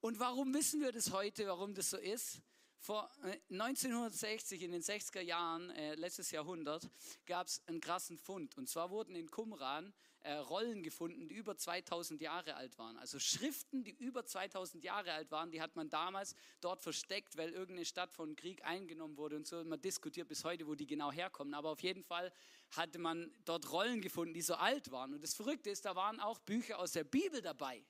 Und 0.00 0.18
warum 0.18 0.52
wissen 0.54 0.80
wir 0.80 0.92
das 0.92 1.12
heute, 1.12 1.46
warum 1.46 1.74
das 1.74 1.90
so 1.90 1.96
ist? 1.96 2.40
Vor 2.78 3.10
1960, 3.48 4.60
äh, 4.60 4.64
in 4.66 4.72
den 4.72 4.82
60er 4.82 5.22
Jahren, 5.22 5.70
äh, 5.70 5.94
letztes 5.94 6.30
Jahrhundert, 6.30 6.90
gab 7.24 7.46
es 7.46 7.62
einen 7.66 7.80
krassen 7.80 8.18
Fund. 8.18 8.56
Und 8.58 8.68
zwar 8.68 8.90
wurden 8.90 9.14
in 9.14 9.30
Qumran 9.30 9.94
äh, 10.24 10.32
Rollen 10.32 10.82
gefunden, 10.82 11.28
die 11.28 11.34
über 11.34 11.56
2000 11.56 12.20
Jahre 12.20 12.56
alt 12.56 12.78
waren. 12.78 12.96
Also 12.96 13.18
Schriften, 13.18 13.84
die 13.84 13.92
über 13.92 14.24
2000 14.24 14.82
Jahre 14.82 15.12
alt 15.12 15.30
waren, 15.30 15.50
die 15.50 15.60
hat 15.60 15.76
man 15.76 15.90
damals 15.90 16.34
dort 16.62 16.80
versteckt, 16.80 17.36
weil 17.36 17.50
irgendeine 17.50 17.84
Stadt 17.84 18.12
von 18.12 18.34
Krieg 18.34 18.64
eingenommen 18.64 19.18
wurde 19.18 19.36
und 19.36 19.46
so. 19.46 19.62
Man 19.64 19.80
diskutiert 19.80 20.26
bis 20.26 20.42
heute, 20.42 20.66
wo 20.66 20.74
die 20.74 20.86
genau 20.86 21.12
herkommen. 21.12 21.52
Aber 21.52 21.70
auf 21.70 21.82
jeden 21.82 22.02
Fall 22.02 22.32
hatte 22.70 22.98
man 22.98 23.30
dort 23.44 23.70
Rollen 23.70 24.00
gefunden, 24.00 24.32
die 24.32 24.40
so 24.40 24.54
alt 24.54 24.90
waren. 24.90 25.12
Und 25.12 25.22
das 25.22 25.34
Verrückte 25.34 25.68
ist, 25.68 25.84
da 25.84 25.94
waren 25.94 26.18
auch 26.20 26.38
Bücher 26.38 26.78
aus 26.78 26.92
der 26.92 27.04
Bibel 27.04 27.42
dabei. 27.42 27.84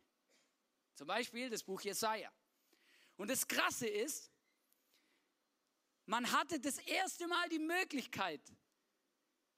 Zum 0.94 1.06
Beispiel 1.06 1.48
das 1.50 1.62
Buch 1.62 1.80
Jesaja. 1.82 2.32
Und 3.16 3.30
das 3.30 3.46
Krasse 3.46 3.86
ist, 3.86 4.32
man 6.06 6.30
hatte 6.32 6.58
das 6.58 6.78
erste 6.78 7.28
Mal 7.28 7.48
die 7.48 7.60
Möglichkeit, 7.60 8.40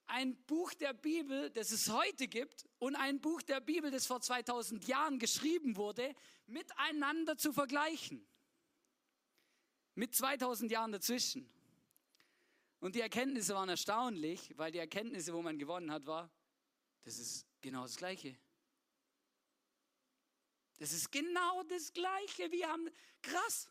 ein 0.07 0.35
Buch 0.45 0.73
der 0.73 0.93
Bibel, 0.93 1.49
das 1.51 1.71
es 1.71 1.89
heute 1.89 2.27
gibt, 2.27 2.67
und 2.79 2.95
ein 2.95 3.19
Buch 3.19 3.41
der 3.41 3.59
Bibel, 3.59 3.91
das 3.91 4.05
vor 4.05 4.21
2000 4.21 4.87
Jahren 4.87 5.19
geschrieben 5.19 5.75
wurde, 5.75 6.15
miteinander 6.47 7.37
zu 7.37 7.53
vergleichen. 7.53 8.25
Mit 9.95 10.15
2000 10.15 10.71
Jahren 10.71 10.91
dazwischen. 10.91 11.49
Und 12.79 12.95
die 12.95 13.01
Erkenntnisse 13.01 13.55
waren 13.55 13.69
erstaunlich, 13.69 14.57
weil 14.57 14.71
die 14.71 14.77
Erkenntnisse, 14.77 15.33
wo 15.33 15.41
man 15.41 15.57
gewonnen 15.57 15.91
hat, 15.91 16.05
war, 16.05 16.31
das 17.03 17.17
ist 17.17 17.45
genau 17.61 17.83
das 17.83 17.97
Gleiche. 17.97 18.37
Das 20.77 20.93
ist 20.93 21.11
genau 21.11 21.63
das 21.63 21.91
Gleiche. 21.91 22.51
Wir 22.51 22.67
haben, 22.67 22.87
krass, 23.21 23.69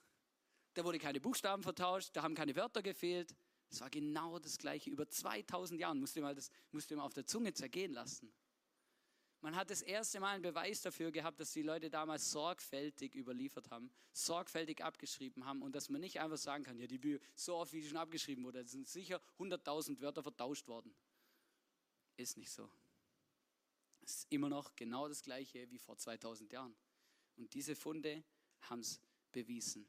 da 0.75 0.85
wurde 0.85 0.99
keine 0.99 1.21
Buchstaben 1.21 1.63
vertauscht, 1.63 2.11
da 2.15 2.23
haben 2.23 2.35
keine 2.35 2.55
Wörter 2.57 2.83
gefehlt. 2.83 3.35
Es 3.71 3.81
war 3.81 3.91
genau 3.91 4.39
das 4.39 4.59
Gleiche. 4.59 4.91
Über 4.91 5.09
2000 5.09 5.81
Jahre 5.81 5.97
musste 5.97 6.21
man 6.21 6.35
das 6.35 6.51
musste 6.71 6.97
man 6.97 7.05
auf 7.05 7.15
der 7.15 7.27
Zunge 7.27 7.53
zergehen 7.53 7.93
lassen. 7.93 8.33
Man 9.41 9.55
hat 9.55 9.71
das 9.71 9.83
erste 9.83 10.19
Mal 10.19 10.35
einen 10.35 10.43
Beweis 10.43 10.81
dafür 10.83 11.13
gehabt, 11.13 11.39
dass 11.39 11.53
die 11.53 11.63
Leute 11.63 11.91
damals 11.91 12.31
sorgfältig 12.31 13.15
überliefert 13.15 13.71
haben, 13.71 13.93
sorgfältig 14.13 14.83
abgeschrieben 14.83 15.45
haben 15.45 15.63
und 15.63 15.75
dass 15.75 15.89
man 15.89 16.01
nicht 16.01 16.19
einfach 16.21 16.39
sagen 16.39 16.65
kann, 16.65 16.79
ja, 16.79 16.87
die 16.87 16.99
Bibel, 16.99 17.21
so 17.35 17.57
oft 17.57 17.73
wie 17.73 17.81
die 17.81 17.89
schon 17.89 17.99
abgeschrieben 17.99 18.45
wurde, 18.45 18.67
sind 18.67 18.89
sicher 18.89 19.21
100.000 19.39 20.01
Wörter 20.01 20.23
vertauscht 20.23 20.67
worden. 20.67 20.95
Ist 22.17 22.39
nicht 22.39 22.51
so. 22.51 22.69
Es 24.01 24.17
ist 24.17 24.33
immer 24.33 24.49
noch 24.49 24.75
genau 24.75 25.07
das 25.07 25.23
Gleiche 25.23 25.71
wie 25.71 25.79
vor 25.79 25.97
2000 25.97 26.51
Jahren. 26.51 26.75
Und 27.37 27.53
diese 27.55 27.77
Funde 27.77 28.25
haben 28.63 28.81
es 28.81 29.01
bewiesen. 29.33 29.87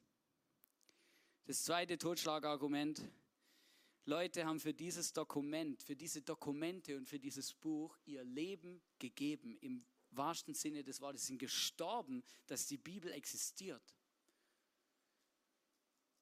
Das 1.45 1.63
zweite 1.63 1.97
Totschlagargument. 1.97 3.01
Leute 4.07 4.45
haben 4.45 4.61
für 4.61 4.73
dieses 4.73 5.11
Dokument, 5.11 5.83
für 5.83 5.97
diese 5.97 6.21
Dokumente 6.21 6.95
und 6.95 7.09
für 7.09 7.19
dieses 7.19 7.53
Buch 7.53 7.97
ihr 8.05 8.23
Leben 8.23 8.81
gegeben. 8.99 9.57
Im 9.59 9.85
wahrsten 10.11 10.53
Sinne 10.53 10.81
des 10.81 11.01
Wortes 11.01 11.27
sind 11.27 11.39
gestorben, 11.39 12.23
dass 12.45 12.67
die 12.67 12.77
Bibel 12.77 13.11
existiert. 13.11 13.83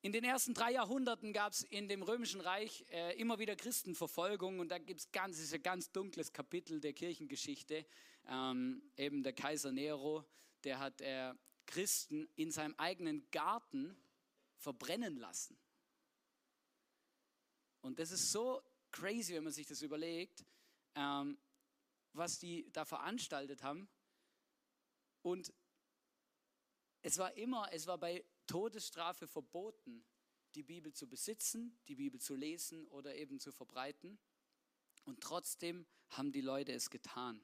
In 0.01 0.11
den 0.11 0.23
ersten 0.23 0.55
drei 0.55 0.71
Jahrhunderten 0.71 1.31
gab 1.31 1.53
es 1.53 1.61
in 1.61 1.87
dem 1.87 2.01
Römischen 2.01 2.41
Reich 2.41 2.83
äh, 2.89 3.19
immer 3.19 3.37
wieder 3.37 3.55
Christenverfolgung 3.55 4.57
und 4.59 4.69
da 4.69 4.79
gibt 4.79 5.01
es 5.01 5.11
ganz, 5.11 5.37
ist 5.37 5.53
ein 5.53 5.61
ganz 5.61 5.91
dunkles 5.91 6.33
Kapitel 6.33 6.79
der 6.79 6.93
Kirchengeschichte. 6.93 7.85
Ähm, 8.27 8.81
eben 8.97 9.21
der 9.21 9.33
Kaiser 9.33 9.71
Nero, 9.71 10.25
der 10.63 10.79
hat 10.79 11.01
äh, 11.01 11.35
Christen 11.67 12.27
in 12.35 12.49
seinem 12.49 12.73
eigenen 12.77 13.29
Garten 13.29 13.95
verbrennen 14.57 15.17
lassen. 15.17 15.55
Und 17.85 17.99
das 17.99 18.09
ist 18.09 18.31
so 18.31 18.63
crazy, 18.89 19.35
wenn 19.35 19.43
man 19.43 19.53
sich 19.53 19.67
das 19.67 19.83
überlegt, 19.83 20.43
ähm, 20.95 21.37
was 22.13 22.39
die 22.39 22.67
da 22.71 22.83
veranstaltet 22.83 23.61
haben. 23.61 23.87
Und 25.21 25.53
es 27.03 27.19
war 27.19 27.37
immer, 27.37 27.71
es 27.71 27.85
war 27.85 27.99
bei 27.99 28.25
Todesstrafe 28.47 29.27
verboten, 29.27 30.03
die 30.55 30.63
Bibel 30.63 30.93
zu 30.93 31.07
besitzen, 31.07 31.79
die 31.87 31.93
Bibel 31.93 32.19
zu 32.19 32.33
lesen 32.33 32.87
oder 32.87 33.13
eben 33.13 33.39
zu 33.39 33.51
verbreiten. 33.51 34.17
Und 35.03 35.21
trotzdem 35.21 35.85
haben 36.09 36.31
die 36.31 36.41
Leute 36.41 36.73
es 36.73 36.89
getan. 36.89 37.39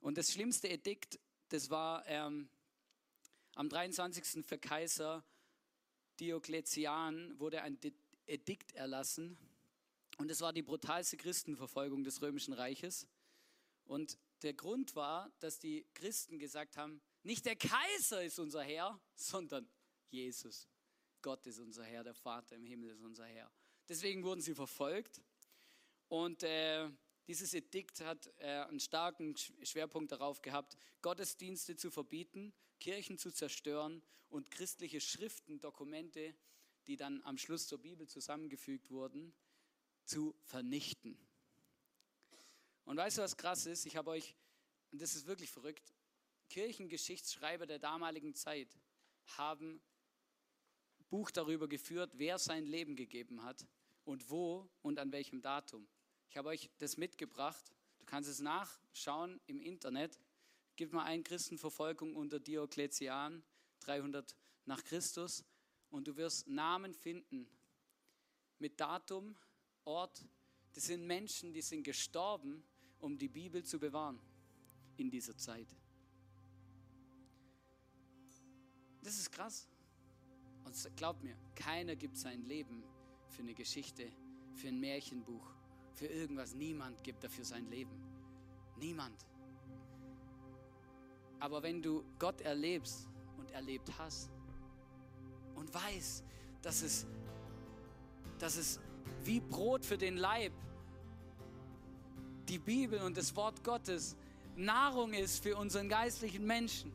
Und 0.00 0.18
das 0.18 0.32
schlimmste 0.32 0.68
Edikt, 0.68 1.20
das 1.50 1.70
war 1.70 2.04
ähm, 2.08 2.48
am 3.54 3.68
23. 3.68 4.44
für 4.44 4.58
Kaiser 4.58 5.24
Diokletian 6.18 7.38
wurde 7.38 7.62
ein 7.62 7.78
Edikt 8.26 8.72
erlassen, 8.72 9.38
Und 10.16 10.30
es 10.30 10.40
war 10.40 10.52
die 10.52 10.62
brutalste 10.62 11.16
Christenverfolgung 11.16 12.04
des 12.04 12.22
Römischen 12.22 12.52
Reiches. 12.52 13.08
Und 13.84 14.18
der 14.42 14.54
Grund 14.54 14.94
war, 14.94 15.32
dass 15.40 15.58
die 15.58 15.86
Christen 15.94 16.38
gesagt 16.38 16.76
haben, 16.76 17.00
nicht 17.22 17.46
der 17.46 17.56
Kaiser 17.56 18.22
ist 18.22 18.38
unser 18.38 18.62
Herr, 18.62 19.00
sondern 19.16 19.68
Jesus. 20.10 20.68
Gott 21.22 21.46
ist 21.46 21.58
unser 21.58 21.84
Herr, 21.84 22.04
der 22.04 22.14
Vater 22.14 22.54
im 22.54 22.64
Himmel 22.64 22.90
ist 22.90 23.02
unser 23.02 23.26
Herr. 23.26 23.50
Deswegen 23.88 24.22
wurden 24.22 24.40
sie 24.40 24.54
verfolgt. 24.54 25.20
Und 26.08 26.42
äh, 26.42 26.88
dieses 27.26 27.54
Edikt 27.54 28.00
hat 28.02 28.30
äh, 28.38 28.46
einen 28.46 28.80
starken 28.80 29.34
Schwerpunkt 29.36 30.12
darauf 30.12 30.42
gehabt, 30.42 30.76
Gottesdienste 31.02 31.76
zu 31.76 31.90
verbieten, 31.90 32.52
Kirchen 32.78 33.18
zu 33.18 33.30
zerstören 33.32 34.02
und 34.28 34.50
christliche 34.50 35.00
Schriften, 35.00 35.60
Dokumente, 35.60 36.34
die 36.86 36.96
dann 36.96 37.22
am 37.22 37.38
Schluss 37.38 37.66
zur 37.66 37.78
Bibel 37.78 38.06
zusammengefügt 38.08 38.90
wurden, 38.90 39.34
zu 40.04 40.34
vernichten. 40.42 41.18
Und 42.84 42.96
weißt 42.96 43.18
du, 43.18 43.22
was 43.22 43.36
krass 43.36 43.66
ist? 43.66 43.86
Ich 43.86 43.96
habe 43.96 44.10
euch, 44.10 44.36
und 44.92 45.00
das 45.00 45.14
ist 45.14 45.26
wirklich 45.26 45.50
verrückt, 45.50 45.94
Kirchengeschichtsschreiber 46.50 47.66
der 47.66 47.78
damaligen 47.78 48.34
Zeit 48.34 48.68
haben 49.38 49.80
Buch 51.08 51.30
darüber 51.30 51.68
geführt, 51.68 52.12
wer 52.14 52.38
sein 52.38 52.66
Leben 52.66 52.96
gegeben 52.96 53.42
hat 53.42 53.66
und 54.04 54.30
wo 54.30 54.68
und 54.82 54.98
an 54.98 55.12
welchem 55.12 55.40
Datum. 55.40 55.88
Ich 56.28 56.36
habe 56.36 56.48
euch 56.48 56.70
das 56.78 56.96
mitgebracht. 56.96 57.72
Du 57.98 58.04
kannst 58.04 58.28
es 58.28 58.40
nachschauen 58.40 59.40
im 59.46 59.60
Internet. 59.60 60.18
Gib 60.76 60.92
mal 60.92 61.04
ein 61.04 61.22
Christenverfolgung 61.22 62.16
unter 62.16 62.40
Diokletian, 62.40 63.44
300 63.80 64.34
nach 64.66 64.82
Christus, 64.82 65.44
und 65.94 66.08
du 66.08 66.16
wirst 66.16 66.48
Namen 66.48 66.92
finden 66.92 67.46
mit 68.58 68.80
Datum, 68.80 69.36
Ort. 69.84 70.26
Das 70.72 70.86
sind 70.86 71.06
Menschen, 71.06 71.52
die 71.52 71.62
sind 71.62 71.84
gestorben, 71.84 72.64
um 72.98 73.16
die 73.16 73.28
Bibel 73.28 73.62
zu 73.62 73.78
bewahren 73.78 74.18
in 74.96 75.08
dieser 75.08 75.36
Zeit. 75.36 75.68
Das 79.04 79.16
ist 79.18 79.30
krass. 79.30 79.68
Und 80.64 80.96
glaubt 80.96 81.22
mir, 81.22 81.36
keiner 81.54 81.94
gibt 81.94 82.16
sein 82.16 82.42
Leben 82.42 82.82
für 83.28 83.42
eine 83.42 83.54
Geschichte, 83.54 84.10
für 84.56 84.68
ein 84.68 84.80
Märchenbuch, 84.80 85.48
für 85.92 86.06
irgendwas. 86.06 86.54
Niemand 86.54 87.04
gibt 87.04 87.22
dafür 87.22 87.44
sein 87.44 87.66
Leben. 87.66 88.02
Niemand. 88.78 89.24
Aber 91.38 91.62
wenn 91.62 91.80
du 91.80 92.04
Gott 92.18 92.40
erlebst 92.40 93.08
und 93.36 93.52
erlebt 93.52 93.96
hast 93.96 94.30
und 95.64 95.74
weißt, 95.74 96.24
dass 96.60 96.82
es, 96.82 97.06
dass 98.38 98.56
es 98.56 98.80
wie 99.24 99.40
Brot 99.40 99.84
für 99.84 99.96
den 99.96 100.18
Leib 100.18 100.52
die 102.48 102.58
Bibel 102.58 103.00
und 103.00 103.16
das 103.16 103.34
Wort 103.34 103.64
Gottes 103.64 104.14
Nahrung 104.56 105.14
ist 105.14 105.42
für 105.42 105.56
unseren 105.56 105.88
geistlichen 105.88 106.44
Menschen, 106.46 106.92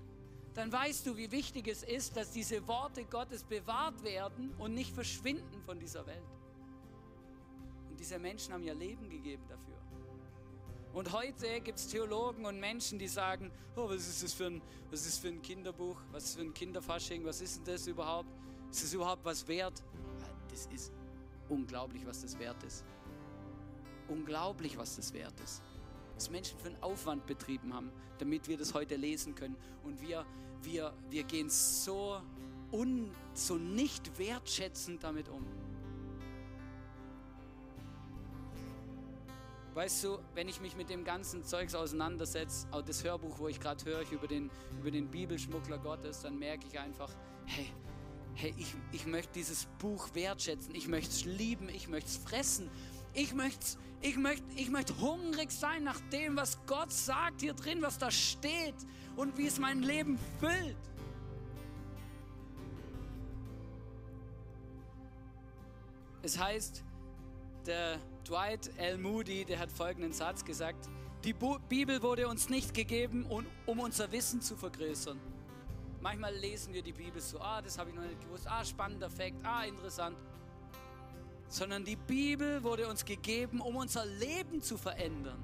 dann 0.54 0.72
weißt 0.72 1.08
du, 1.08 1.18
wie 1.18 1.32
wichtig 1.32 1.68
es 1.68 1.82
ist, 1.82 2.16
dass 2.16 2.32
diese 2.32 2.68
Worte 2.68 3.06
Gottes 3.06 3.44
bewahrt 3.44 4.04
werden 4.04 4.54
und 4.60 4.76
nicht 4.76 4.94
verschwinden 4.94 5.62
von 5.66 5.80
dieser 5.80 6.06
Welt. 6.06 6.22
Und 7.90 8.00
diese 8.00 8.20
Menschen 8.20 8.54
haben 8.54 8.64
ihr 8.64 8.76
Leben 8.76 9.10
gegeben 9.10 9.44
dafür. 9.48 9.80
Und 10.94 11.12
heute 11.14 11.62
gibt 11.62 11.78
es 11.78 11.88
Theologen 11.88 12.46
und 12.46 12.60
Menschen, 12.60 12.98
die 12.98 13.08
sagen, 13.08 13.52
oh, 13.76 13.88
was 13.90 14.08
ist 14.08 14.24
das 14.24 14.34
für 14.34 14.48
ein, 14.48 14.62
was 14.90 15.06
ist 15.06 15.20
für 15.20 15.28
ein 15.28 15.42
Kinderbuch, 15.42 15.98
was 16.12 16.26
ist 16.26 16.36
für 16.36 16.42
ein 16.42 16.54
Kinderfasching, 16.54 17.24
was 17.26 17.42
ist 17.42 17.58
denn 17.58 17.74
das 17.76 17.88
überhaupt? 17.88 18.30
Ist 18.70 18.84
das 18.84 18.94
überhaupt 18.94 19.26
was 19.26 19.48
wert? 19.48 19.84
Das 20.50 20.68
ist 20.68 20.92
unglaublich, 21.48 22.06
was 22.06 22.22
das 22.22 22.38
wert 22.38 22.62
ist. 22.64 22.84
Unglaublich, 24.08 24.78
was 24.78 24.96
das 24.96 25.14
wert 25.14 25.40
ist 25.44 25.62
was 26.20 26.30
Menschen 26.30 26.60
für 26.60 26.68
einen 26.68 26.84
Aufwand 26.84 27.26
betrieben 27.26 27.74
haben, 27.74 27.92
damit 28.18 28.50
wir 28.50 28.58
das 28.58 28.74
heute 28.74 28.98
lesen 28.98 29.36
können. 29.36 29.56
Und 29.86 30.02
wir, 30.02 30.26
wir, 30.64 30.94
wir 31.10 31.24
gehen 31.24 31.50
so, 31.50 32.22
un, 32.74 33.10
so 33.34 33.56
nicht 33.56 34.20
wertschätzend 34.20 35.02
damit 35.02 35.30
um. 35.30 35.46
Weißt 39.76 40.04
du, 40.04 40.20
wenn 40.36 40.50
ich 40.50 40.60
mich 40.60 40.76
mit 40.76 40.90
dem 40.90 41.06
ganzen 41.06 41.46
Zeugs 41.46 41.74
auseinandersetze, 41.74 42.68
auch 42.72 42.82
das 42.82 43.02
Hörbuch, 43.06 43.40
wo 43.40 43.48
ich 43.48 43.62
gerade 43.62 43.86
höre, 43.86 44.12
über 44.12 44.28
den, 44.28 44.52
über 44.78 44.92
den 44.92 45.10
Bibelschmuggler 45.10 45.78
Gottes, 45.78 46.20
dann 46.20 46.38
merke 46.38 46.68
ich 46.68 46.78
einfach, 46.78 47.14
hey, 47.46 47.72
hey, 48.40 48.54
ich, 48.58 48.74
ich 48.94 49.06
möchte 49.06 49.34
dieses 49.34 49.68
Buch 49.80 50.10
wertschätzen, 50.14 50.74
ich 50.74 50.88
möchte 50.88 51.12
es 51.12 51.26
lieben, 51.26 51.68
ich 51.68 51.90
möchte 51.90 52.10
es 52.10 52.18
fressen, 52.18 52.70
ich 53.14 53.34
möchte, 53.34 53.78
ich, 54.02 54.18
möchte, 54.18 54.44
ich 54.56 54.70
möchte 54.70 54.98
hungrig 55.00 55.52
sein 55.52 55.84
nach 55.84 56.00
dem, 56.12 56.38
was 56.38 56.58
Gott 56.66 56.92
sagt 56.92 57.42
hier 57.42 57.54
drin, 57.54 57.82
was 57.82 57.98
da 57.98 58.10
steht 58.10 58.76
und 59.18 59.38
wie 59.38 59.48
es 59.48 59.60
mein 59.60 59.82
Leben 59.82 60.18
füllt. 60.40 60.78
Es 66.22 66.38
heißt, 66.40 66.84
der 67.66 68.00
Dwight 68.26 68.72
L. 68.78 68.98
Moody, 68.98 69.44
der 69.44 69.60
hat 69.60 69.72
folgenden 69.72 70.14
Satz 70.14 70.46
gesagt, 70.46 70.88
die 71.26 71.34
Bibel 71.34 72.02
wurde 72.02 72.30
uns 72.30 72.48
nicht 72.48 72.74
gegeben, 72.74 73.26
um 73.66 73.80
unser 73.80 74.10
Wissen 74.14 74.42
zu 74.42 74.56
vergrößern. 74.56 75.20
Manchmal 76.02 76.36
lesen 76.36 76.74
wir 76.74 76.82
die 76.82 76.94
Bibel 76.94 77.22
so, 77.22 77.40
ah, 77.40 77.62
das 77.62 77.78
habe 77.78 77.90
ich 77.90 77.96
noch 77.96 78.04
nicht 78.04 78.22
gewusst, 78.22 78.48
ah, 78.48 78.64
spannender 78.64 79.10
Fakt, 79.10 79.44
ah, 79.44 79.66
interessant 79.66 80.18
sondern 81.50 81.84
die 81.84 81.96
Bibel 81.96 82.64
wurde 82.64 82.88
uns 82.88 83.04
gegeben, 83.04 83.60
um 83.60 83.76
unser 83.76 84.06
Leben 84.06 84.62
zu 84.62 84.78
verändern. 84.78 85.44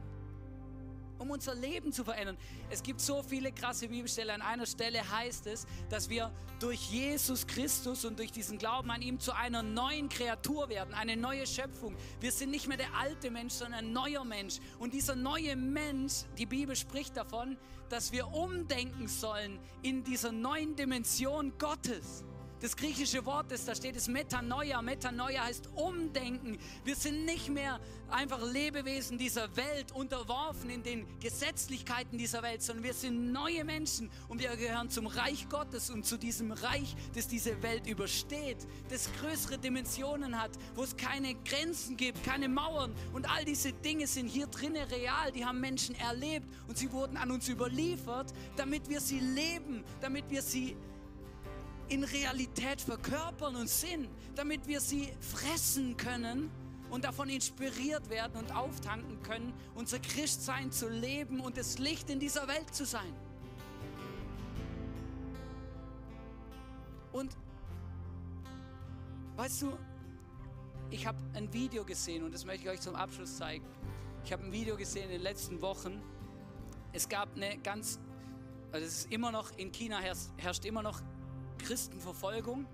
Um 1.17 1.31
unser 1.31 1.55
Leben 1.55 1.91
zu 1.93 2.03
verändern. 2.03 2.37
Es 2.69 2.83
gibt 2.83 2.99
so 2.99 3.23
viele 3.23 3.51
krasse 3.51 3.87
Bibelstellen. 3.87 4.35
An 4.35 4.41
einer 4.41 4.65
Stelle 4.65 5.09
heißt 5.09 5.47
es, 5.47 5.65
dass 5.89 6.09
wir 6.09 6.31
durch 6.59 6.91
Jesus 6.91 7.47
Christus 7.47 8.05
und 8.05 8.19
durch 8.19 8.31
diesen 8.31 8.57
Glauben 8.57 8.91
an 8.91 9.01
ihm 9.01 9.19
zu 9.19 9.33
einer 9.33 9.63
neuen 9.63 10.09
Kreatur 10.09 10.67
werden, 10.69 10.93
eine 10.93 11.15
neue 11.15 11.47
Schöpfung. 11.47 11.95
Wir 12.19 12.31
sind 12.31 12.51
nicht 12.51 12.67
mehr 12.67 12.77
der 12.77 12.93
alte 12.99 13.31
Mensch, 13.31 13.53
sondern 13.53 13.85
ein 13.85 13.93
neuer 13.93 14.25
Mensch. 14.25 14.59
Und 14.77 14.93
dieser 14.93 15.15
neue 15.15 15.55
Mensch, 15.55 16.25
die 16.37 16.45
Bibel 16.45 16.75
spricht 16.75 17.15
davon, 17.15 17.57
dass 17.89 18.11
wir 18.11 18.27
umdenken 18.33 19.07
sollen 19.07 19.59
in 19.81 20.03
dieser 20.03 20.31
neuen 20.31 20.75
Dimension 20.75 21.53
Gottes. 21.57 22.23
Das 22.61 22.75
griechische 22.75 23.25
Wort, 23.25 23.51
das 23.51 23.65
da 23.65 23.75
steht, 23.75 23.95
ist 23.95 24.07
Metanoia. 24.07 24.81
Metanoia 24.81 25.43
heißt 25.43 25.69
umdenken. 25.75 26.57
Wir 26.85 26.95
sind 26.95 27.25
nicht 27.25 27.49
mehr 27.49 27.79
einfach 28.09 28.41
Lebewesen 28.41 29.17
dieser 29.17 29.55
Welt, 29.57 29.91
unterworfen 29.91 30.69
in 30.69 30.81
den 30.81 31.05
Gesetzlichkeiten 31.19 32.17
dieser 32.17 32.43
Welt, 32.43 32.61
sondern 32.61 32.83
wir 32.85 32.93
sind 32.93 33.33
neue 33.33 33.65
Menschen 33.65 34.09
und 34.29 34.39
wir 34.39 34.55
gehören 34.55 34.89
zum 34.89 35.07
Reich 35.07 35.49
Gottes 35.49 35.89
und 35.89 36.05
zu 36.05 36.17
diesem 36.17 36.51
Reich, 36.51 36.95
das 37.13 37.27
diese 37.27 37.61
Welt 37.61 37.87
übersteht, 37.87 38.57
das 38.89 39.09
größere 39.19 39.57
Dimensionen 39.57 40.41
hat, 40.41 40.51
wo 40.75 40.83
es 40.83 40.95
keine 40.95 41.35
Grenzen 41.35 41.97
gibt, 41.97 42.23
keine 42.23 42.47
Mauern 42.47 42.93
und 43.13 43.29
all 43.29 43.43
diese 43.43 43.73
Dinge 43.73 44.07
sind 44.07 44.27
hier 44.27 44.47
drinnen 44.47 44.87
real. 44.87 45.31
Die 45.33 45.45
haben 45.45 45.59
Menschen 45.59 45.95
erlebt 45.95 46.47
und 46.67 46.77
sie 46.77 46.91
wurden 46.91 47.17
an 47.17 47.31
uns 47.31 47.49
überliefert, 47.49 48.33
damit 48.55 48.87
wir 48.89 49.01
sie 49.01 49.19
leben, 49.19 49.83
damit 49.99 50.29
wir 50.29 50.41
sie 50.41 50.77
in 51.89 52.03
Realität 52.03 52.81
verkörpern 52.81 53.55
und 53.55 53.69
sind, 53.69 54.09
damit 54.35 54.67
wir 54.67 54.81
sie 54.81 55.13
fressen 55.19 55.95
können 55.97 56.49
und 56.89 57.03
davon 57.03 57.29
inspiriert 57.29 58.09
werden 58.09 58.37
und 58.37 58.55
auftanken 58.55 59.21
können, 59.21 59.53
unser 59.75 59.99
Christsein 59.99 60.71
zu 60.71 60.89
leben 60.89 61.39
und 61.39 61.57
das 61.57 61.77
Licht 61.77 62.09
in 62.09 62.19
dieser 62.19 62.47
Welt 62.47 62.73
zu 62.73 62.85
sein. 62.85 63.13
Und 67.11 67.35
weißt 69.37 69.61
du, 69.63 69.77
ich 70.89 71.07
habe 71.07 71.17
ein 71.33 71.51
Video 71.53 71.83
gesehen 71.83 72.23
und 72.23 72.33
das 72.33 72.45
möchte 72.45 72.63
ich 72.63 72.69
euch 72.69 72.81
zum 72.81 72.95
Abschluss 72.95 73.37
zeigen. 73.37 73.65
Ich 74.23 74.33
habe 74.33 74.43
ein 74.43 74.51
Video 74.51 74.75
gesehen 74.75 75.05
in 75.05 75.11
den 75.11 75.21
letzten 75.21 75.61
Wochen. 75.61 76.01
Es 76.93 77.07
gab 77.07 77.35
eine 77.35 77.57
ganz, 77.59 77.99
also 78.71 78.85
es 78.85 78.99
ist 78.99 79.11
immer 79.11 79.31
noch, 79.31 79.51
in 79.57 79.71
China 79.71 79.99
herrscht, 79.99 80.29
herrscht 80.37 80.65
immer 80.65 80.81
noch 80.81 81.01
Christenverfolgung. 81.57 82.65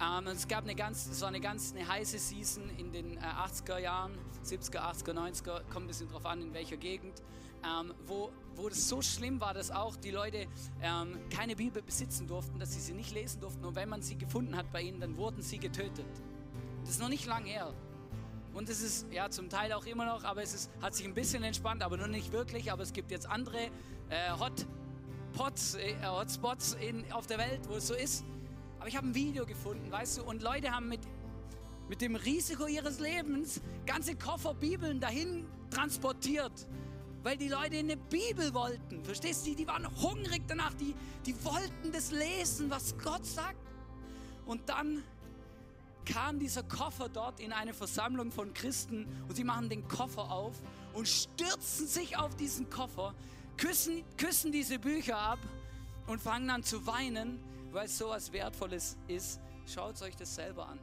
Ähm, 0.00 0.26
es 0.26 0.48
gab 0.48 0.64
eine 0.64 0.74
ganz, 0.74 1.06
es 1.06 1.22
eine 1.22 1.40
ganz 1.40 1.72
eine 1.72 1.86
heiße 1.86 2.18
Season 2.18 2.68
in 2.76 2.92
den 2.92 3.16
äh, 3.18 3.20
80er 3.20 3.78
Jahren, 3.78 4.18
70er, 4.44 4.80
80er, 4.80 5.12
90er, 5.12 5.62
kommt 5.70 5.84
ein 5.84 5.86
bisschen 5.86 6.08
drauf 6.08 6.26
an, 6.26 6.42
in 6.42 6.52
welcher 6.52 6.76
Gegend, 6.76 7.22
ähm, 7.64 7.94
wo, 8.06 8.32
wo 8.56 8.68
das 8.68 8.88
so 8.88 9.00
schlimm 9.00 9.40
war, 9.40 9.54
dass 9.54 9.70
auch 9.70 9.96
die 9.96 10.10
Leute 10.10 10.48
ähm, 10.82 11.18
keine 11.30 11.54
Bibel 11.54 11.82
besitzen 11.82 12.26
durften, 12.26 12.58
dass 12.58 12.72
sie 12.72 12.80
sie 12.80 12.94
nicht 12.94 13.12
lesen 13.14 13.40
durften. 13.40 13.64
Und 13.64 13.76
wenn 13.76 13.88
man 13.88 14.02
sie 14.02 14.16
gefunden 14.16 14.56
hat 14.56 14.72
bei 14.72 14.82
ihnen, 14.82 15.00
dann 15.00 15.16
wurden 15.16 15.42
sie 15.42 15.58
getötet. 15.58 16.06
Das 16.80 16.90
ist 16.90 17.00
noch 17.00 17.08
nicht 17.08 17.26
lang 17.26 17.44
her. 17.44 17.72
Und 18.54 18.68
es 18.68 18.82
ist 18.82 19.06
ja 19.10 19.30
zum 19.30 19.48
Teil 19.48 19.72
auch 19.72 19.86
immer 19.86 20.04
noch, 20.04 20.24
aber 20.24 20.42
es 20.42 20.52
ist, 20.52 20.70
hat 20.80 20.94
sich 20.94 21.06
ein 21.06 21.14
bisschen 21.14 21.42
entspannt, 21.42 21.82
aber 21.82 21.96
noch 21.96 22.08
nicht 22.08 22.32
wirklich. 22.32 22.72
Aber 22.72 22.82
es 22.82 22.92
gibt 22.92 23.10
jetzt 23.10 23.26
andere 23.28 23.70
äh, 24.08 24.32
Hot 24.38 24.66
Hotspots, 25.38 25.74
äh, 25.74 25.94
Hotspots 26.04 26.74
in, 26.74 27.10
auf 27.12 27.26
der 27.26 27.38
Welt, 27.38 27.60
wo 27.68 27.76
es 27.76 27.88
so 27.88 27.94
ist. 27.94 28.24
Aber 28.78 28.88
ich 28.88 28.96
habe 28.96 29.08
ein 29.08 29.14
Video 29.14 29.46
gefunden, 29.46 29.90
weißt 29.90 30.18
du, 30.18 30.24
und 30.24 30.42
Leute 30.42 30.70
haben 30.70 30.88
mit, 30.88 31.00
mit 31.88 32.00
dem 32.00 32.16
Risiko 32.16 32.66
ihres 32.66 32.98
Lebens 32.98 33.60
ganze 33.86 34.14
Koffer 34.16 34.54
Bibeln 34.54 35.00
dahin 35.00 35.46
transportiert, 35.70 36.52
weil 37.22 37.36
die 37.36 37.48
Leute 37.48 37.78
eine 37.78 37.96
Bibel 37.96 38.52
wollten. 38.52 39.04
Verstehst 39.04 39.46
du? 39.46 39.54
Die 39.54 39.66
waren 39.66 39.86
hungrig 40.02 40.42
danach, 40.48 40.74
die, 40.74 40.94
die 41.24 41.34
wollten 41.44 41.92
das 41.92 42.10
lesen, 42.10 42.70
was 42.70 42.96
Gott 42.98 43.24
sagt. 43.24 43.56
Und 44.46 44.68
dann 44.68 45.02
kam 46.04 46.38
dieser 46.40 46.64
Koffer 46.64 47.08
dort 47.08 47.38
in 47.38 47.52
eine 47.52 47.72
Versammlung 47.72 48.32
von 48.32 48.52
Christen 48.52 49.06
und 49.28 49.36
sie 49.36 49.44
machen 49.44 49.68
den 49.68 49.86
Koffer 49.86 50.30
auf 50.30 50.54
und 50.94 51.06
stürzen 51.06 51.86
sich 51.86 52.18
auf 52.18 52.34
diesen 52.34 52.68
Koffer, 52.68 53.14
küssen, 53.56 54.04
küssen 54.16 54.52
diese 54.52 54.78
Bücher 54.78 55.18
ab 55.18 55.38
und 56.06 56.20
fangen 56.20 56.50
an 56.50 56.62
zu 56.62 56.86
weinen, 56.86 57.40
weil 57.72 57.86
es 57.86 57.98
so 57.98 58.08
was 58.08 58.32
Wertvolles 58.32 58.96
ist. 59.08 59.40
Schaut 59.66 60.00
euch 60.02 60.16
das 60.16 60.34
selber 60.34 60.68
an. 60.68 60.78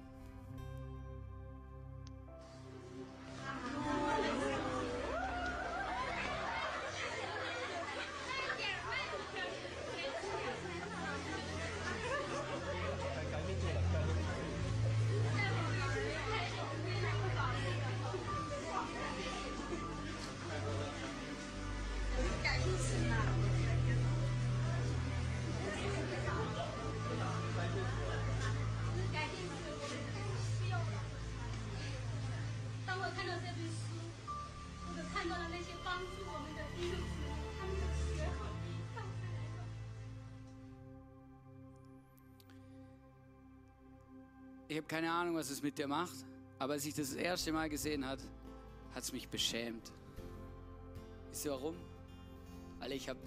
Ich 44.69 44.77
habe 44.77 44.85
keine 44.85 45.11
Ahnung, 45.11 45.35
was 45.35 45.49
es 45.49 45.63
mit 45.63 45.79
dir 45.79 45.87
macht, 45.87 46.13
aber 46.59 46.73
als 46.73 46.85
ich 46.85 46.93
das, 46.93 47.09
das 47.09 47.15
erste 47.15 47.51
Mal 47.51 47.69
gesehen 47.69 48.05
hat, 48.05 48.19
hat 48.93 49.01
es 49.01 49.11
mich 49.11 49.27
beschämt. 49.27 49.91
Wisst 51.31 51.45
ihr 51.45 51.51
warum? 51.51 51.75
Weil 52.77 52.91
ich 52.91 53.09
habe 53.09 53.19